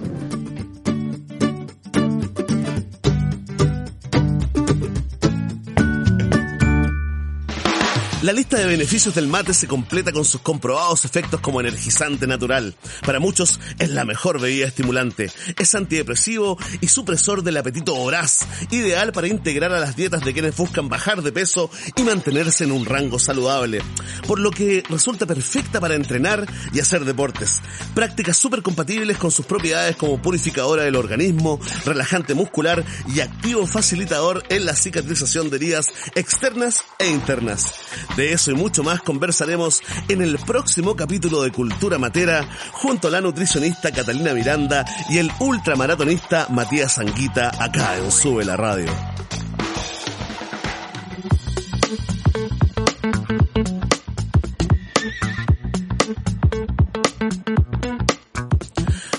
La 8.26 8.33
lista 8.33 8.59
de 8.59 8.66
beneficios 8.66 9.14
del 9.14 9.28
mate 9.28 9.54
se 9.54 9.68
completa 9.68 10.11
con 10.11 10.25
sus 10.25 10.40
comprobados 10.40 11.04
efectos 11.04 11.38
como 11.38 11.61
energizante 11.61 12.26
natural. 12.26 12.75
Para 13.04 13.21
muchos 13.21 13.61
es 13.78 13.90
la 13.90 14.04
mejor 14.04 14.40
bebida 14.40 14.66
estimulante. 14.66 15.30
Es 15.56 15.76
antidepresivo 15.76 16.59
y 16.80 16.88
supresor 16.88 17.45
del 17.45 17.56
apetito 17.56 17.95
voraz, 17.95 18.45
ideal 18.73 19.12
para 19.12 19.28
integrar 19.28 19.73
a 19.73 19.78
las 19.78 19.95
dietas 19.95 20.25
de 20.25 20.33
quienes 20.33 20.56
buscan 20.56 20.88
bajar 20.88 21.23
de 21.23 21.30
peso 21.30 21.71
y 21.95 22.02
mantenerse 22.02 22.64
en 22.64 22.73
un 22.73 22.85
rango 22.85 23.21
saludable. 23.21 23.80
Por 24.26 24.40
lo 24.40 24.50
que 24.50 24.83
resulta 24.90 25.25
perfecta 25.25 25.78
para 25.78 25.95
entrenar 25.95 26.49
y 26.73 26.80
hacer 26.80 27.04
deportes. 27.04 27.62
Prácticas 27.95 28.37
súper 28.37 28.61
compatibles 28.61 29.18
con 29.18 29.30
sus 29.30 29.47
propiedades 29.47 29.95
como 29.95 30.21
purificadora 30.21 30.83
del 30.83 30.97
organismo, 30.97 31.61
relajante 31.85 32.35
muscular 32.35 32.85
y 33.06 33.21
activo 33.21 33.68
facilitador 33.68 34.42
en 34.49 34.66
la 34.66 34.75
cicatrización 34.75 35.49
de 35.49 35.59
heridas 35.59 35.87
externas 36.16 36.83
e 36.99 37.09
internas. 37.09 37.73
De 38.16 38.32
eso 38.32 38.50
y 38.50 38.54
mucho 38.54 38.82
más 38.82 39.02
conversaremos 39.02 39.82
en 40.08 40.23
el 40.23 40.38
próximo 40.38 40.96
capítulo 40.96 41.42
de 41.42 41.52
Cultura 41.52 41.99
Matera 41.99 42.49
junto 42.73 43.08
a 43.08 43.11
la 43.11 43.20
nutricionista 43.20 43.92
Catalina 43.92 44.32
Miranda 44.32 44.85
y 45.11 45.18
el 45.18 45.30
ultramaratonista 45.38 46.49
Matías 46.50 46.99
Anguita 46.99 47.52
acá 47.62 47.96
en 47.99 48.11
Sube 48.11 48.44
la 48.44 48.56
Radio. 48.56 49.15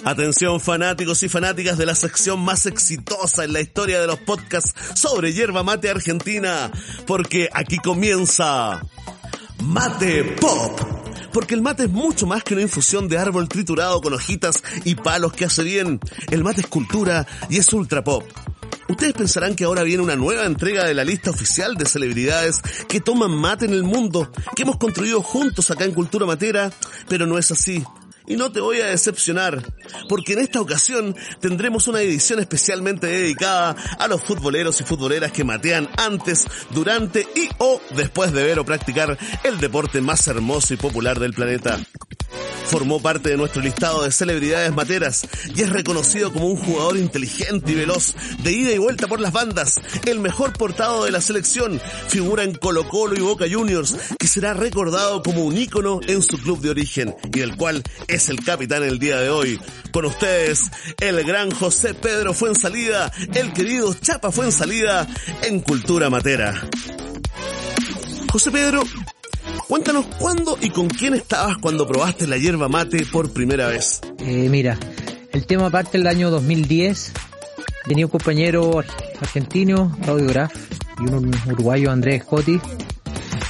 Atención 0.08 0.62
fanáticos 0.62 1.22
y 1.24 1.28
fanáticas 1.28 1.78
de 1.78 1.86
la 1.86 1.94
sección 1.94 2.40
más 2.40 2.66
exitosa 2.66 3.44
en 3.44 3.52
la 3.52 3.60
historia 3.60 4.00
de 4.00 4.08
los 4.08 4.18
podcasts 4.20 4.74
sobre 4.98 5.34
hierba 5.34 5.64
mate 5.64 5.90
argentina, 5.90 6.72
porque 7.06 7.50
aquí 7.54 7.78
comienza 7.80 8.82
Mate 9.62 10.24
Pop. 10.40 10.80
Porque 11.34 11.56
el 11.56 11.62
mate 11.62 11.84
es 11.84 11.90
mucho 11.90 12.26
más 12.26 12.42
que 12.42 12.54
una 12.54 12.64
infusión 12.64 13.10
de 13.10 13.18
árbol 13.18 13.50
triturado 13.50 14.00
con 14.00 14.14
hojitas 14.14 14.64
y 14.86 14.96
palos 14.96 15.34
que 15.34 15.44
hace 15.44 15.64
bien. 15.64 16.00
El 16.32 16.42
mate 16.42 16.62
es 16.62 16.68
cultura 16.68 17.28
y 17.50 17.58
es 17.58 17.74
ultra 17.74 18.02
pop. 18.02 18.24
Ustedes 18.88 19.12
pensarán 19.12 19.58
que 19.58 19.66
ahora 19.66 19.84
viene 19.84 20.04
una 20.04 20.16
nueva 20.16 20.46
entrega 20.46 20.86
de 20.86 20.94
la 20.94 21.04
lista 21.04 21.32
oficial 21.32 21.76
de 21.76 21.86
celebridades 21.86 22.62
que 22.88 23.02
toman 23.02 23.32
mate 23.32 23.66
en 23.66 23.74
el 23.74 23.84
mundo, 23.84 24.32
que 24.56 24.64
hemos 24.64 24.78
construido 24.78 25.22
juntos 25.22 25.70
acá 25.70 25.84
en 25.84 25.94
Cultura 25.94 26.26
Matera, 26.26 26.72
pero 27.10 27.28
no 27.28 27.38
es 27.38 27.52
así. 27.52 27.84
Y 28.28 28.36
no 28.36 28.52
te 28.52 28.60
voy 28.60 28.82
a 28.82 28.88
decepcionar, 28.88 29.64
porque 30.10 30.34
en 30.34 30.40
esta 30.40 30.60
ocasión 30.60 31.16
tendremos 31.40 31.88
una 31.88 32.02
edición 32.02 32.40
especialmente 32.40 33.08
dedicada 33.08 33.76
a 33.98 34.08
los 34.08 34.22
futboleros 34.22 34.80
y 34.82 34.84
futboleras 34.84 35.32
que 35.32 35.46
matean 35.46 35.90
antes, 35.98 36.46
durante 36.72 37.22
y 37.36 37.50
o 37.58 37.82
después 37.96 38.34
de 38.34 38.44
ver 38.44 38.60
o 38.60 38.66
practicar 38.66 39.18
el 39.44 39.58
deporte 39.60 40.02
más 40.02 40.28
hermoso 40.28 40.74
y 40.74 40.78
popular 40.78 41.20
del 41.20 41.34
planeta 41.34 41.80
formó 42.70 43.02
parte 43.02 43.30
de 43.30 43.38
nuestro 43.38 43.62
listado 43.62 44.04
de 44.04 44.12
celebridades 44.12 44.74
materas 44.74 45.28
y 45.56 45.62
es 45.62 45.70
reconocido 45.70 46.32
como 46.34 46.48
un 46.48 46.58
jugador 46.58 46.98
inteligente 46.98 47.72
y 47.72 47.76
veloz, 47.76 48.14
de 48.40 48.52
ida 48.52 48.72
y 48.72 48.78
vuelta 48.78 49.08
por 49.08 49.20
las 49.20 49.34
bandas, 49.34 49.76
el 50.06 50.20
mejor 50.20 50.54
portado 50.54 51.06
de 51.06 51.12
la 51.12 51.22
selección, 51.22 51.82
figura 52.08 52.44
en 52.44 52.54
Colo 52.54 52.88
Colo 52.88 53.16
y 53.16 53.22
Boca 53.22 53.46
Juniors, 53.50 53.96
que 54.20 54.28
será 54.28 54.54
recordado 54.54 55.24
como 55.24 55.46
un 55.46 55.58
ícono 55.58 56.00
en 56.08 56.22
su 56.22 56.38
club 56.38 56.60
de 56.62 56.70
origen 56.70 57.16
y 57.34 57.40
del 57.40 57.56
cual 57.56 57.84
es 58.08 58.30
el 58.30 58.44
capitán 58.44 58.84
el 58.84 59.00
día 59.00 59.18
de 59.20 59.30
hoy. 59.30 59.60
Con 59.92 60.06
ustedes, 60.06 60.60
el 61.00 61.24
gran 61.24 61.52
José 61.52 61.94
Pedro 61.94 62.34
fue 62.34 62.50
en 62.50 62.56
salida, 62.56 63.12
el 63.34 63.54
querido 63.54 63.94
Chapa 63.94 64.32
fue 64.32 64.46
en 64.46 64.52
salida 64.52 65.08
en 65.44 65.62
Cultura 65.62 66.10
Matera. 66.10 66.68
José 68.30 68.52
Pedro, 68.52 68.84
Cuéntanos 69.68 70.06
cuándo 70.18 70.58
y 70.62 70.70
con 70.70 70.88
quién 70.88 71.14
estabas 71.14 71.58
cuando 71.58 71.86
probaste 71.86 72.26
la 72.26 72.38
hierba 72.38 72.70
mate 72.70 73.06
por 73.12 73.32
primera 73.34 73.68
vez. 73.68 74.00
Eh, 74.20 74.48
mira, 74.50 74.78
el 75.34 75.46
tema 75.46 75.70
parte 75.70 75.98
del 75.98 76.08
año 76.08 76.30
2010. 76.32 77.12
Tenía 77.86 78.06
un 78.06 78.12
compañero 78.12 78.80
argentino, 79.22 79.98
Claudio 80.04 80.28
Graf, 80.28 80.54
y 81.00 81.10
un 81.10 81.36
uruguayo, 81.48 81.92
Andrés 81.92 82.24
Scotti. 82.24 82.60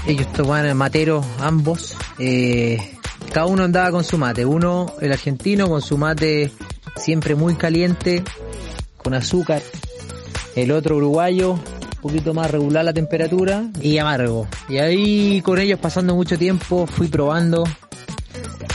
Ellos 0.07 0.31
tomaban 0.33 0.75
materos 0.75 1.24
ambos. 1.39 1.95
Eh, 2.17 2.95
cada 3.31 3.45
uno 3.45 3.63
andaba 3.63 3.91
con 3.91 4.03
su 4.03 4.17
mate. 4.17 4.43
Uno, 4.43 4.95
el 5.00 5.12
argentino, 5.12 5.67
con 5.67 5.81
su 5.83 5.97
mate 5.97 6.51
siempre 6.95 7.36
muy 7.36 7.55
caliente, 7.55 8.24
con 8.97 9.13
azúcar. 9.13 9.62
El 10.55 10.71
otro 10.71 10.97
uruguayo, 10.97 11.59
poquito 12.08 12.34
más 12.34 12.50
regular 12.50 12.86
la 12.86 12.94
temperatura. 12.94 13.66
Y 13.82 13.98
amargo. 13.98 14.48
Y 14.70 14.78
ahí 14.78 15.42
con 15.42 15.60
ellos 15.60 15.80
pasando 15.80 16.16
mucho 16.16 16.38
tiempo 16.38 16.88
fui 16.88 17.08
probando. 17.08 17.64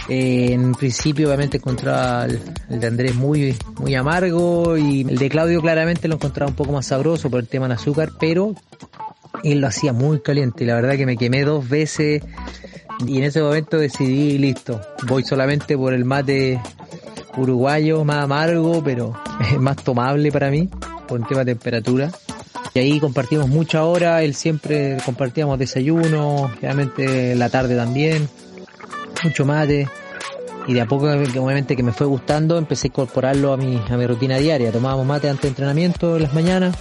Eh, 0.09 0.53
en 0.53 0.75
principio 0.75 1.29
obviamente 1.29 1.57
encontraba 1.57 2.27
el, 2.27 2.41
de 2.69 2.87
Andrés 2.87 3.15
muy, 3.15 3.57
muy 3.79 3.95
amargo 3.95 4.77
y 4.77 5.03
el 5.03 5.17
de 5.17 5.29
Claudio 5.29 5.61
claramente 5.63 6.09
lo 6.09 6.17
encontraba 6.17 6.51
un 6.51 6.57
poco 6.57 6.73
más 6.73 6.87
sabroso 6.87 7.31
por 7.31 7.41
el 7.41 7.49
tema 7.49 7.67
del 7.69 7.77
azúcar, 7.77 8.11
pero 8.19 8.55
él 9.45 9.61
lo 9.61 9.69
hacía 9.69 9.93
muy 9.93 10.21
caliente. 10.21 10.67
La 10.67 10.75
verdad 10.75 10.97
que 10.97 11.07
me 11.07 11.17
quemé 11.17 11.45
dos 11.45 11.69
veces 11.69 12.23
y 13.07 13.19
en 13.19 13.25
ese 13.25 13.41
momento 13.41 13.79
decidí 13.79 14.39
listo, 14.39 14.81
voy 15.07 15.25
solamente 15.25 15.77
por 15.77 15.95
el 15.95 16.05
mate 16.05 16.61
uruguayo 17.37 18.05
más 18.05 18.25
amargo 18.25 18.83
pero 18.85 19.15
más 19.59 19.77
tomable 19.77 20.31
para 20.31 20.51
mí 20.51 20.69
por 21.09 21.21
el 21.21 21.27
tema 21.27 21.45
de 21.45 21.55
temperatura 21.55 22.11
y 22.75 22.79
ahí 22.79 23.01
compartimos 23.01 23.49
mucha 23.49 23.85
hora, 23.85 24.23
él 24.23 24.35
siempre 24.35 24.97
compartíamos 25.05 25.59
desayuno, 25.59 26.51
realmente 26.61 27.35
la 27.35 27.51
tarde 27.51 27.77
también, 27.77 28.29
mucho 29.23 29.45
mate. 29.45 29.89
Y 30.67 30.75
de 30.75 30.81
a 30.81 30.87
poco, 30.87 31.07
obviamente 31.07 31.75
que 31.75 31.83
me 31.83 31.93
fue 31.93 32.07
gustando, 32.07 32.57
empecé 32.57 32.87
a 32.87 32.91
incorporarlo 32.91 33.53
a 33.53 33.57
mi, 33.57 33.83
a 33.91 33.97
mi 33.97 34.07
rutina 34.07 34.39
diaria. 34.39 34.71
Tomábamos 34.71 35.05
mate 35.07 35.29
antes 35.29 35.43
de 35.43 35.49
entrenamiento 35.49 36.17
en 36.17 36.23
las 36.23 36.35
mañanas 36.35 36.77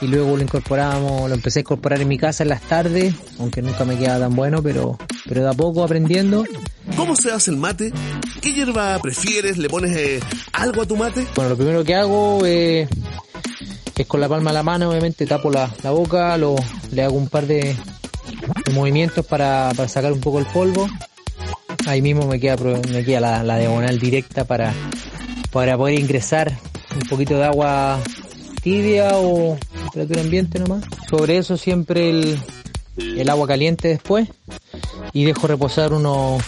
y 0.00 0.06
luego 0.06 0.36
lo 0.36 0.42
incorporábamos, 0.42 1.28
lo 1.28 1.34
empecé 1.34 1.60
a 1.60 1.62
incorporar 1.62 2.00
en 2.00 2.08
mi 2.08 2.18
casa 2.18 2.42
en 2.42 2.50
las 2.50 2.62
tardes, 2.62 3.14
aunque 3.38 3.62
nunca 3.62 3.84
me 3.84 3.96
quedaba 3.96 4.20
tan 4.20 4.36
bueno, 4.36 4.62
pero, 4.62 4.98
pero 5.26 5.42
de 5.42 5.48
a 5.48 5.54
poco 5.54 5.84
aprendiendo. 5.84 6.44
¿Cómo 6.96 7.16
se 7.16 7.30
hace 7.30 7.50
el 7.50 7.56
mate? 7.56 7.92
¿Qué 8.40 8.52
hierba 8.52 8.98
prefieres? 9.00 9.58
¿Le 9.58 9.68
pones 9.68 9.96
eh, 9.96 10.20
algo 10.52 10.82
a 10.82 10.86
tu 10.86 10.96
mate? 10.96 11.26
Bueno, 11.34 11.50
lo 11.50 11.56
primero 11.56 11.84
que 11.84 11.94
hago 11.94 12.44
es 12.44 12.88
es 13.98 14.06
con 14.06 14.20
la 14.20 14.28
palma 14.28 14.50
de 14.50 14.54
la 14.54 14.62
mano, 14.62 14.90
obviamente 14.90 15.26
tapo 15.26 15.50
la, 15.50 15.68
boca, 15.90 16.36
lo, 16.36 16.54
le 16.92 17.02
hago 17.02 17.16
un 17.16 17.28
par 17.28 17.46
de, 17.46 17.76
movimientos 18.72 19.26
para, 19.26 19.72
sacar 19.88 20.12
un 20.12 20.20
poco 20.20 20.38
el 20.38 20.46
polvo. 20.46 20.88
Ahí 21.86 22.02
mismo 22.02 22.26
me 22.26 22.38
queda, 22.38 22.56
me 22.90 23.04
queda 23.04 23.20
la, 23.20 23.42
la 23.42 23.58
diagonal 23.58 23.98
directa 23.98 24.44
para, 24.44 24.72
para 25.50 25.76
poder 25.76 25.98
ingresar 25.98 26.56
un 26.94 27.08
poquito 27.08 27.36
de 27.36 27.44
agua 27.44 27.98
tibia 28.62 29.10
o 29.14 29.58
temperatura 29.84 30.20
ambiente 30.20 30.58
nomás. 30.58 30.84
Sobre 31.08 31.38
eso 31.38 31.56
siempre 31.56 32.10
el, 32.10 32.38
el 32.96 33.28
agua 33.30 33.46
caliente 33.46 33.88
después 33.88 34.28
y 35.12 35.24
dejo 35.24 35.46
reposar 35.46 35.92
unos, 35.92 36.42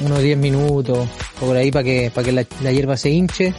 unos 0.00 0.22
10 0.22 0.38
minutos 0.38 1.08
por 1.38 1.56
ahí 1.56 1.70
para 1.70 1.84
que, 1.84 2.12
para 2.14 2.24
que 2.24 2.32
la, 2.32 2.46
la 2.62 2.72
hierba 2.72 2.96
se 2.96 3.10
hinche 3.10 3.54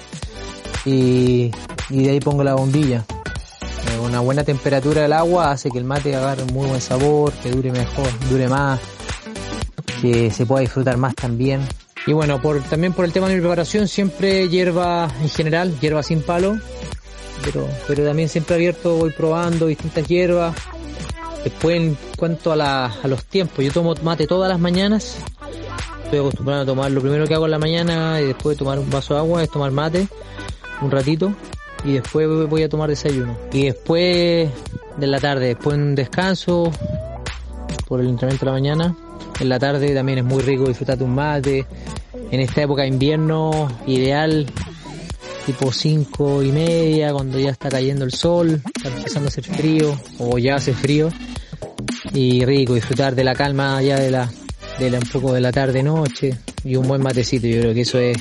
y, 0.86 1.52
y 1.92 2.04
de 2.04 2.12
ahí 2.12 2.20
pongo 2.20 2.44
la 2.44 2.56
bombilla. 2.56 3.06
Eh, 3.92 4.00
una 4.00 4.20
buena 4.20 4.44
temperatura 4.44 5.02
del 5.02 5.14
agua 5.14 5.52
hace 5.52 5.70
que 5.70 5.78
el 5.78 5.84
mate 5.84 6.16
agarre 6.16 6.46
muy 6.46 6.68
buen 6.68 6.82
sabor, 6.82 7.32
que 7.34 7.52
dure 7.52 7.72
mejor, 7.72 8.08
dure 8.30 8.48
más, 8.48 8.80
que 10.02 10.32
se 10.32 10.46
pueda 10.46 10.62
disfrutar 10.62 10.98
más 10.98 11.14
también. 11.16 11.62
Y 12.08 12.14
bueno, 12.14 12.42
por, 12.42 12.62
también 12.64 12.94
por 12.94 13.06
el 13.06 13.12
tema 13.12 13.28
de 13.28 13.36
mi 13.36 13.42
preparación, 13.42 13.88
siempre 13.88 14.50
hierba 14.50 15.08
en 15.22 15.30
general, 15.30 15.80
hierba 15.80 16.02
sin 16.02 16.22
palo, 16.22 16.58
pero, 17.44 17.68
pero 17.88 18.06
también 18.06 18.30
siempre 18.30 18.56
abierto 18.56 18.98
voy 18.98 19.12
probando 19.12 19.68
distintas 19.68 20.08
hierbas. 20.08 20.56
Después 21.44 21.78
en 21.78 21.98
cuanto 22.18 22.54
a, 22.54 22.86
a 22.86 23.08
los 23.08 23.26
tiempos, 23.26 23.66
yo 23.66 23.72
tomo 23.72 23.96
mate 24.04 24.28
todas 24.28 24.48
las 24.48 24.60
mañanas, 24.60 25.18
estoy 26.04 26.20
acostumbrado 26.20 26.62
a 26.62 26.66
tomar 26.66 26.92
lo 26.92 27.02
primero 27.02 27.26
que 27.26 27.34
hago 27.34 27.46
en 27.46 27.52
la 27.52 27.60
mañana 27.60 28.22
y 28.22 28.26
después 28.26 28.56
de 28.56 28.60
tomar 28.60 28.78
un 28.78 28.90
vaso 28.90 29.16
de 29.16 29.22
agua 29.22 29.42
es 29.42 29.50
tomar 29.50 29.72
mate 29.72 30.08
un 30.82 30.92
ratito 30.92 31.34
y 31.84 31.94
después 31.94 32.28
voy 32.50 32.64
a 32.64 32.70
tomar 32.70 32.90
desayuno. 32.90 33.38
Y 33.52 33.66
después 33.66 34.50
de 34.98 35.08
la 35.08 35.20
tarde, 35.20 35.48
después 35.48 35.78
un 35.78 35.96
descanso 35.96 36.72
por 37.88 38.00
el 38.00 38.08
entrenamiento 38.08 38.46
de 38.46 38.52
la 38.52 38.58
mañana. 38.58 38.96
En 39.40 39.50
la 39.50 39.60
tarde 39.60 39.94
también 39.94 40.20
es 40.20 40.24
muy 40.24 40.42
rico 40.44 40.68
disfrutar 40.68 40.98
de 40.98 41.04
un 41.04 41.16
mate. 41.16 41.66
En 42.30 42.40
esta 42.40 42.62
época 42.62 42.84
de 42.84 42.90
invierno, 42.90 43.68
ideal, 43.88 44.46
tipo 45.46 45.72
5 45.72 46.44
y 46.44 46.52
media, 46.52 47.12
cuando 47.12 47.40
ya 47.40 47.50
está 47.50 47.70
cayendo 47.70 48.06
el 48.06 48.12
sol, 48.12 48.62
está 48.76 48.90
empezando 48.90 49.28
a 49.28 49.30
hacer 49.30 49.44
frío, 49.44 50.00
o 50.20 50.38
ya 50.38 50.56
hace 50.56 50.74
frío. 50.74 51.10
Y 52.14 52.46
rico, 52.46 52.76
disfrutar 52.76 53.16
de 53.16 53.24
la 53.24 53.36
calma 53.36 53.82
ya 53.82 54.00
de 54.00 54.12
la, 54.12 54.32
de 54.80 54.90
la 54.90 55.00
un 55.00 55.10
poco 55.10 55.34
de 55.34 55.42
la 55.42 55.52
tarde 55.52 55.84
noche 55.84 56.38
y 56.64 56.76
un 56.76 56.88
buen 56.88 57.02
matecito, 57.02 57.48
yo 57.48 57.60
creo 57.60 57.74
que 57.74 57.82
eso 57.82 58.00
es 58.00 58.18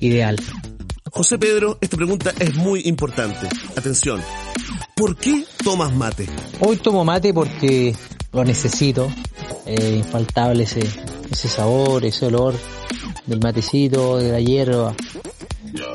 ideal. 0.00 0.38
José 1.12 1.38
Pedro, 1.38 1.76
esta 1.80 1.96
pregunta 1.96 2.32
es 2.38 2.54
muy 2.54 2.82
importante. 2.84 3.48
Atención. 3.76 4.20
¿Por 4.94 5.16
qué 5.16 5.44
tomas 5.64 5.92
mate? 5.92 6.26
Hoy 6.60 6.76
tomo 6.76 7.04
mate 7.04 7.34
porque 7.34 7.94
lo 8.32 8.44
necesito. 8.44 9.12
Es 9.66 9.90
infaltable 9.92 10.64
ese, 10.64 10.88
sabor, 11.48 12.04
ese 12.04 12.26
olor 12.26 12.54
del 13.26 13.40
matecito, 13.40 14.18
de 14.18 14.30
la 14.30 14.40
hierba. 14.40 14.94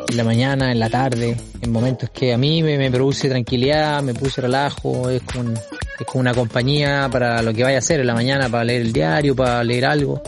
En 0.09 0.17
la 0.17 0.23
mañana, 0.23 0.71
en 0.71 0.79
la 0.79 0.89
tarde, 0.89 1.37
en 1.61 1.71
momentos 1.71 2.09
que 2.09 2.33
a 2.33 2.37
mí 2.37 2.61
me, 2.61 2.91
produce 2.91 3.29
tranquilidad, 3.29 4.03
me 4.03 4.13
puse 4.13 4.41
relajo, 4.41 5.09
es 5.09 5.21
como, 5.23 5.53
es 5.53 6.05
como 6.05 6.21
una 6.21 6.33
compañía 6.33 7.07
para 7.11 7.41
lo 7.41 7.53
que 7.53 7.63
vaya 7.63 7.77
a 7.77 7.79
hacer 7.79 8.01
en 8.01 8.07
la 8.07 8.13
mañana, 8.13 8.49
para 8.49 8.65
leer 8.65 8.81
el 8.81 8.93
diario, 8.93 9.35
para 9.35 9.63
leer 9.63 9.85
algo. 9.85 10.21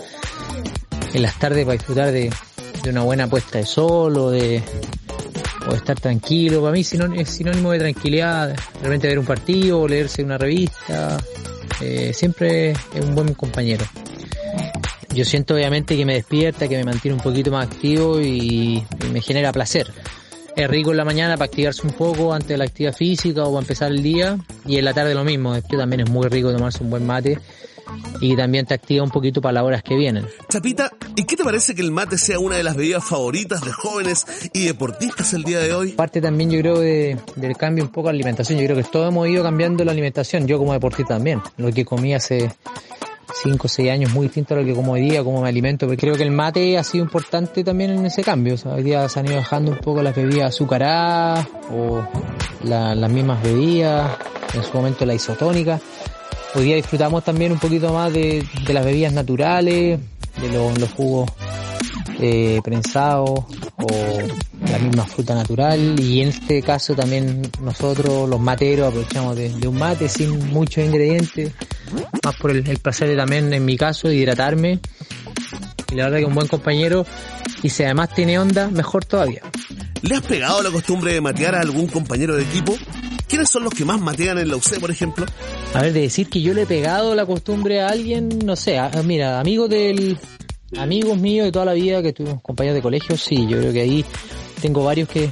En 1.14 1.22
las 1.22 1.38
tardes 1.40 1.66
para 1.66 1.78
disfrutar 1.78 2.12
de, 2.12 2.30
de 2.84 2.90
una 2.90 3.04
buena 3.04 3.28
puesta 3.28 3.58
de 3.58 3.66
sol 3.66 4.18
o 4.18 4.32
de, 4.32 4.62
o 5.70 5.74
estar 5.74 6.00
tranquilo. 6.00 6.62
Para 6.62 6.74
mí 6.74 6.82
es 6.82 7.30
sinónimo 7.30 7.72
de 7.72 7.80
tranquilidad, 7.80 8.56
realmente 8.82 9.08
ver 9.08 9.20
un 9.20 9.26
partido, 9.26 9.82
o 9.82 9.88
leerse 9.88 10.24
una 10.24 10.38
revista. 10.38 11.18
Eh, 11.82 12.12
siempre 12.14 12.72
es 12.72 13.06
un 13.06 13.16
buen 13.16 13.34
compañero. 13.34 13.86
Yo 15.14 15.26
siento 15.26 15.56
obviamente 15.56 15.98
que 15.98 16.06
me 16.06 16.14
despierta, 16.14 16.68
que 16.68 16.78
me 16.78 16.84
mantiene 16.84 17.16
un 17.16 17.24
poquito 17.24 17.52
más 17.52 17.68
activo 17.68 18.22
y, 18.22 18.84
me 19.12 19.22
genera 19.22 19.52
placer. 19.52 19.92
Es 20.56 20.68
rico 20.68 20.92
en 20.92 20.98
la 20.98 21.06
mañana 21.06 21.38
para 21.38 21.46
activarse 21.46 21.86
un 21.86 21.94
poco 21.94 22.34
antes 22.34 22.50
de 22.50 22.58
la 22.58 22.66
actividad 22.66 22.94
física 22.94 23.44
o 23.44 23.52
para 23.52 23.62
empezar 23.62 23.92
el 23.92 24.02
día 24.02 24.38
y 24.66 24.78
en 24.78 24.86
la 24.86 24.94
tarde 24.94 25.14
lo 25.14 25.24
mismo. 25.24 25.54
Después 25.54 25.80
también 25.80 26.02
es 26.02 26.10
muy 26.10 26.28
rico 26.28 26.52
tomarse 26.52 26.84
un 26.84 26.90
buen 26.90 27.06
mate 27.06 27.40
y 28.22 28.36
también 28.36 28.66
te 28.66 28.74
activa 28.74 29.04
un 29.04 29.12
poquito 29.12 29.42
para 29.42 29.54
las 29.54 29.64
horas 29.64 29.84
que 29.84 29.96
vienen. 29.96 30.26
Chapita, 30.50 30.92
¿y 31.16 31.26
qué 31.26 31.36
te 31.36 31.44
parece 31.44 31.76
que 31.76 31.82
el 31.82 31.92
mate 31.92 32.18
sea 32.18 32.40
una 32.40 32.56
de 32.56 32.64
las 32.64 32.76
bebidas 32.76 33.04
favoritas 33.04 33.62
de 33.62 33.72
jóvenes 33.72 34.26
y 34.54 34.66
deportistas 34.66 35.34
el 35.34 35.44
día 35.44 35.60
de 35.60 35.74
hoy? 35.74 35.92
Parte 35.92 36.22
también 36.22 36.50
yo 36.50 36.60
creo 36.60 36.80
de, 36.80 37.18
del 37.36 37.56
cambio 37.58 37.84
un 37.84 37.92
poco 37.92 38.08
de 38.08 38.16
alimentación, 38.16 38.60
yo 38.60 38.66
creo 38.66 38.78
que 38.78 38.84
todos 38.84 39.10
hemos 39.10 39.28
ido 39.28 39.44
cambiando 39.44 39.84
la 39.86 39.92
alimentación, 39.92 40.48
yo 40.48 40.58
como 40.58 40.74
deportista 40.74 41.16
también, 41.16 41.42
lo 41.58 41.72
que 41.72 41.86
comí 41.86 42.14
hace 42.14 42.52
5 43.44 43.66
o 43.66 43.70
6 43.70 43.92
años 43.92 44.14
muy 44.14 44.28
distinto 44.28 44.54
a 44.54 44.58
lo 44.58 44.66
que 44.66 44.74
como 44.74 44.94
hoy 44.94 45.02
día, 45.02 45.24
como 45.24 45.42
me 45.42 45.50
alimento, 45.50 45.88
pero 45.88 46.00
creo 46.00 46.16
que 46.16 46.24
el 46.24 46.32
mate 46.32 46.78
ha 46.78 46.84
sido 46.84 47.04
importante 47.04 47.64
también 47.64 47.92
en 47.92 48.06
ese 48.06 48.24
cambio, 48.24 48.56
hoy 48.66 48.84
día 48.84 49.08
se 49.10 49.20
han 49.20 49.28
ido 49.28 49.36
dejando 49.36 49.72
un 49.72 49.78
poco 49.78 50.02
las 50.02 50.16
bebidas 50.16 50.50
azucaradas 50.56 51.48
o 51.72 52.04
las 52.64 53.12
mismas 53.12 53.42
bebidas, 53.44 54.18
en 54.54 54.64
su 54.64 54.74
momento 54.74 55.06
la 55.06 55.14
isotónica, 55.14 55.80
Hoy 56.56 56.64
día 56.64 56.76
disfrutamos 56.76 57.24
también 57.24 57.52
un 57.52 57.60
poquito 57.60 57.94
más 57.94 58.12
de, 58.14 58.46
las 58.68 58.86
bebidas 58.86 59.14
naturales, 59.14 60.00
de 60.42 60.50
los 60.50 60.92
jugos 60.92 61.30
eh, 62.20 62.62
prensados 62.64 63.30
o 63.30 64.18
la 64.70 64.80
misma 64.80 65.06
fruta 65.06 65.36
natural 65.36 66.00
y 66.00 66.22
en 66.22 66.30
este 66.30 66.62
caso 66.64 66.96
también 66.96 67.44
nosotros 67.62 68.28
los 68.28 68.40
materos 68.40 68.88
aprovechamos 68.88 69.36
de, 69.36 69.68
un 69.68 69.78
mate 69.78 70.10
sin 70.10 70.52
muchos 70.52 70.84
ingredientes, 70.84 71.54
más 72.24 72.36
por 72.38 72.52
el, 72.52 72.64
placer 72.80 73.10
de 73.10 73.16
también 73.16 73.54
en 73.54 73.64
mi 73.64 73.78
caso 73.78 74.12
hidratarme 74.12 74.80
y 75.92 75.96
la 75.96 76.06
verdad 76.06 76.20
que 76.20 76.26
un 76.26 76.36
buen 76.36 76.48
compañero 76.48 77.06
y 77.62 77.70
si 77.70 77.84
además 77.84 78.14
tiene 78.14 78.40
onda, 78.40 78.68
mejor 78.70 79.06
todavía. 79.06 79.42
¿Le 80.02 80.16
has 80.16 80.22
pegado 80.22 80.62
la 80.62 80.72
costumbre 80.72 81.14
de 81.14 81.22
matear 81.22 81.56
a 81.56 81.62
algún 81.62 81.88
compañero 81.88 82.36
de 82.36 82.44
equipo? 82.44 82.76
¿Quiénes 83.28 83.50
son 83.50 83.64
los 83.64 83.74
que 83.74 83.84
más 83.84 84.00
matean 84.00 84.38
en 84.38 84.48
la 84.48 84.56
UC, 84.56 84.80
por 84.80 84.90
ejemplo? 84.90 85.26
A 85.74 85.82
ver, 85.82 85.92
de 85.92 86.02
decir 86.02 86.30
que 86.30 86.42
yo 86.42 86.54
le 86.54 86.62
he 86.62 86.66
pegado 86.66 87.14
la 87.14 87.26
costumbre 87.26 87.82
a 87.82 87.90
alguien, 87.90 88.40
no 88.46 88.56
sé, 88.56 88.80
mira, 89.04 89.40
amigos 89.40 89.70
del, 89.70 90.18
amigos 90.78 91.18
míos 91.18 91.46
de 91.46 91.52
toda 91.52 91.66
la 91.66 91.74
vida 91.74 92.02
que 92.02 92.14
tuvimos 92.14 92.42
compañeros 92.42 92.76
de 92.76 92.82
colegio, 92.82 93.18
sí, 93.18 93.46
yo 93.48 93.60
creo 93.60 93.74
que 93.74 93.82
ahí 93.82 94.06
tengo 94.62 94.84
varios 94.86 95.10
que, 95.10 95.30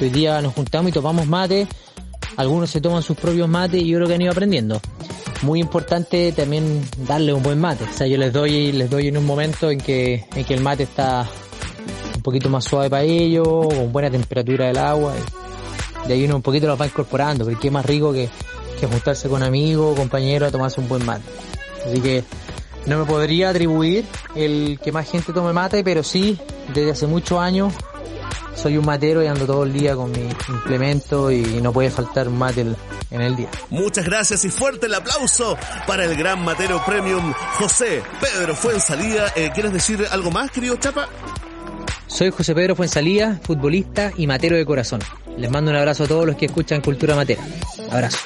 hoy 0.00 0.10
día 0.10 0.40
nos 0.40 0.54
juntamos 0.54 0.90
y 0.90 0.92
tomamos 0.92 1.26
mate, 1.26 1.66
algunos 2.36 2.70
se 2.70 2.80
toman 2.80 3.02
sus 3.02 3.16
propios 3.16 3.48
mates 3.48 3.82
y 3.82 3.88
yo 3.88 3.98
creo 3.98 4.08
que 4.08 4.14
han 4.14 4.22
ido 4.22 4.32
aprendiendo. 4.32 4.80
Muy 5.42 5.60
importante 5.60 6.32
también 6.32 6.82
darle 7.06 7.32
un 7.32 7.42
buen 7.42 7.58
mate, 7.58 7.84
o 7.84 7.92
sea, 7.92 8.06
yo 8.06 8.16
les 8.16 8.32
doy, 8.32 8.70
les 8.70 8.88
doy 8.88 9.08
en 9.08 9.18
un 9.18 9.26
momento 9.26 9.72
en 9.72 9.80
que, 9.80 10.24
en 10.36 10.44
que 10.44 10.54
el 10.54 10.60
mate 10.60 10.84
está 10.84 11.28
un 12.14 12.22
poquito 12.22 12.48
más 12.48 12.64
suave 12.64 12.88
para 12.88 13.02
ellos, 13.02 13.46
con 13.46 13.90
buena 13.90 14.08
temperatura 14.08 14.66
del 14.66 14.78
agua 14.78 15.14
de 16.08 16.14
ahí 16.14 16.24
uno 16.24 16.36
un 16.36 16.42
poquito 16.42 16.66
los 16.66 16.80
va 16.80 16.86
incorporando, 16.86 17.44
porque 17.44 17.60
qué 17.60 17.70
más 17.70 17.84
rico 17.84 18.12
que, 18.12 18.28
que 18.80 18.86
juntarse 18.86 19.28
con 19.28 19.42
amigos, 19.42 19.96
compañeros 19.96 20.48
a 20.48 20.52
tomarse 20.52 20.80
un 20.80 20.88
buen 20.88 21.04
mate. 21.04 21.22
Así 21.86 22.00
que 22.00 22.24
no 22.86 22.98
me 22.98 23.04
podría 23.04 23.50
atribuir 23.50 24.06
el 24.34 24.80
que 24.82 24.90
más 24.90 25.08
gente 25.08 25.32
tome 25.32 25.52
mate, 25.52 25.84
pero 25.84 26.02
sí, 26.02 26.38
desde 26.74 26.92
hace 26.92 27.06
muchos 27.06 27.38
años 27.38 27.74
soy 28.54 28.76
un 28.76 28.86
matero 28.86 29.22
y 29.22 29.26
ando 29.26 29.46
todo 29.46 29.62
el 29.62 29.72
día 29.72 29.94
con 29.94 30.10
mi 30.10 30.28
implemento 30.48 31.30
y 31.30 31.42
no 31.62 31.72
puede 31.72 31.90
faltar 31.90 32.26
un 32.26 32.38
mate 32.38 32.62
en 33.10 33.20
el 33.20 33.36
día. 33.36 33.48
Muchas 33.70 34.04
gracias 34.04 34.44
y 34.44 34.48
fuerte 34.48 34.86
el 34.86 34.94
aplauso 34.94 35.56
para 35.86 36.04
el 36.04 36.16
gran 36.16 36.42
matero 36.42 36.82
premium 36.84 37.32
José 37.58 38.02
Pedro 38.20 38.56
Fuensalida. 38.56 39.32
Eh, 39.36 39.50
¿Quieres 39.54 39.72
decir 39.72 40.04
algo 40.10 40.30
más, 40.30 40.50
querido 40.50 40.76
Chapa? 40.76 41.08
Soy 42.06 42.30
José 42.30 42.54
Pedro 42.54 42.74
Fuensalía, 42.74 43.38
futbolista 43.44 44.12
y 44.16 44.26
matero 44.26 44.56
de 44.56 44.64
corazón. 44.64 45.00
Les 45.38 45.50
mando 45.50 45.70
un 45.70 45.76
abrazo 45.76 46.04
a 46.04 46.08
todos 46.08 46.26
los 46.26 46.36
que 46.36 46.46
escuchan 46.46 46.80
Cultura 46.80 47.14
Matera. 47.14 47.42
Abrazo. 47.90 48.18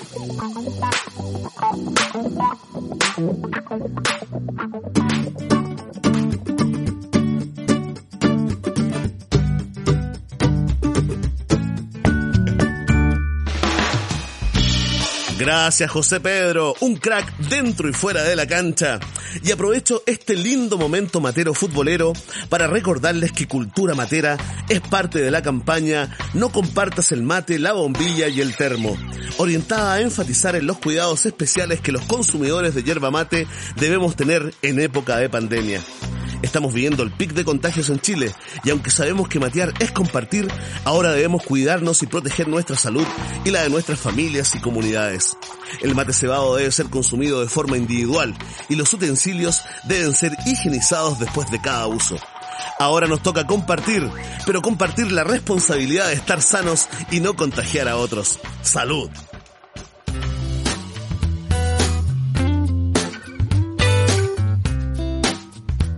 Gracias 15.45 15.91
José 15.91 16.21
Pedro, 16.21 16.73
un 16.83 16.95
crack 16.95 17.37
dentro 17.39 17.89
y 17.89 17.93
fuera 17.93 18.23
de 18.23 18.37
la 18.37 18.47
cancha. 18.47 19.01
Y 19.43 19.51
aprovecho 19.51 20.05
este 20.07 20.37
lindo 20.37 20.79
momento 20.79 21.21
matero 21.21 21.53
futbolero 21.53 22.13
para 22.49 22.69
recordarles 22.69 23.33
que 23.33 23.49
Cultura 23.49 23.97
Matera 23.97 24.37
es 24.69 24.81
parte 24.83 25.21
de 25.21 25.33
la 25.33 25.43
campaña 25.43 26.17
No 26.35 26.53
compartas 26.53 27.11
el 27.11 27.25
mate, 27.25 27.59
la 27.59 27.73
bombilla 27.73 28.29
y 28.29 28.41
el 28.41 28.55
termo, 28.55 28.97
orientada 29.39 29.95
a 29.95 30.01
enfatizar 30.01 30.55
en 30.55 30.69
los 30.69 30.79
cuidados 30.79 31.27
especiales 31.27 31.81
que 31.81 31.91
los 31.91 32.03
consumidores 32.03 32.77
de 32.77 32.85
yerba 32.85 33.11
mate 33.11 33.49
debemos 33.75 34.15
tener 34.15 34.55
en 34.63 34.79
época 34.79 35.17
de 35.17 35.29
pandemia. 35.29 35.81
Estamos 36.43 36.75
viviendo 36.75 37.03
el 37.03 37.13
pic 37.13 37.33
de 37.33 37.45
contagios 37.45 37.89
en 37.89 38.01
Chile 38.01 38.35
y 38.65 38.71
aunque 38.71 38.91
sabemos 38.91 39.29
que 39.29 39.39
matear 39.39 39.73
es 39.79 39.93
compartir, 39.93 40.49
ahora 40.85 41.13
debemos 41.13 41.43
cuidarnos 41.45 42.03
y 42.03 42.07
proteger 42.07 42.49
nuestra 42.49 42.77
salud 42.77 43.07
y 43.45 43.51
la 43.51 43.63
de 43.63 43.71
nuestras 43.71 44.01
familias 44.01 44.55
y 44.55 44.61
comunidades. 44.61 45.37
El 45.81 45.95
mate 45.95 46.13
cebado 46.13 46.57
debe 46.57 46.71
ser 46.73 46.87
consumido 46.91 47.41
de 47.41 47.49
forma 47.49 47.77
individual 47.77 48.35
y 48.69 48.75
los 48.75 48.93
utensilios 48.93 49.63
deben 49.85 50.15
ser 50.15 50.33
higienizados 50.45 51.19
después 51.19 51.51
de 51.51 51.61
cada 51.61 51.87
uso. 51.87 52.17
Ahora 52.79 53.07
nos 53.07 53.23
toca 53.23 53.47
compartir, 53.47 54.09
pero 54.45 54.63
compartir 54.63 55.13
la 55.13 55.25
responsabilidad 55.25 56.09
de 56.09 56.15
estar 56.15 56.43
sanos 56.43 56.89
y 57.11 57.21
no 57.21 57.35
contagiar 57.35 57.89
a 57.89 57.97
otros. 57.97 58.41
Salud. 58.63 59.11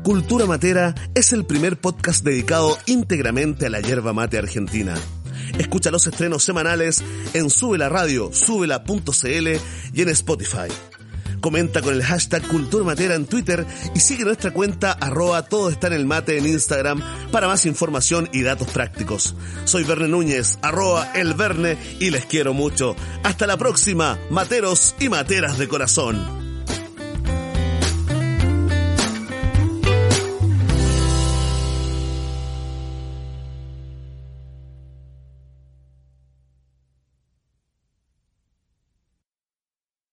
Cultura 0.05 0.45
Matera 0.45 0.95
es 1.15 1.33
el 1.33 1.47
primer 1.47 1.81
podcast 1.81 2.23
dedicado 2.23 2.77
íntegramente 2.85 3.65
a 3.65 3.71
la 3.71 3.81
yerba 3.81 4.13
mate 4.13 4.37
argentina. 4.37 4.93
Escucha 5.59 5.91
los 5.91 6.07
estrenos 6.07 6.45
semanales 6.45 7.03
en 7.33 7.49
Sube 7.49 7.79
la 7.79 7.89
Radio, 7.89 8.31
subela.cl 8.31 9.49
y 9.95 10.03
en 10.03 10.09
Spotify. 10.11 10.69
Comenta 11.41 11.81
con 11.81 11.95
el 11.95 12.03
hashtag 12.03 12.47
Cultura 12.49 12.85
Matera 12.85 13.15
en 13.15 13.25
Twitter 13.25 13.65
y 13.95 14.01
sigue 14.01 14.27
nuestra 14.27 14.51
cuenta 14.51 14.93
arroba 14.93 15.47
todo 15.47 15.71
está 15.71 15.87
en 15.87 15.95
el 15.95 16.05
mate 16.05 16.37
en 16.37 16.49
Instagram 16.49 17.03
para 17.33 17.49
más 17.49 17.65
información 17.65 18.29
y 18.31 18.43
datos 18.43 18.69
prácticos. 18.69 19.35
Soy 19.65 19.85
Verne 19.85 20.09
Núñez, 20.09 20.59
arroba 20.61 21.13
el 21.15 21.33
Verne 21.33 21.79
y 21.99 22.11
les 22.11 22.27
quiero 22.27 22.53
mucho. 22.53 22.95
Hasta 23.23 23.47
la 23.47 23.57
próxima, 23.57 24.19
materos 24.29 24.97
y 25.01 25.09
materas 25.09 25.57
de 25.57 25.67
corazón. 25.67 26.44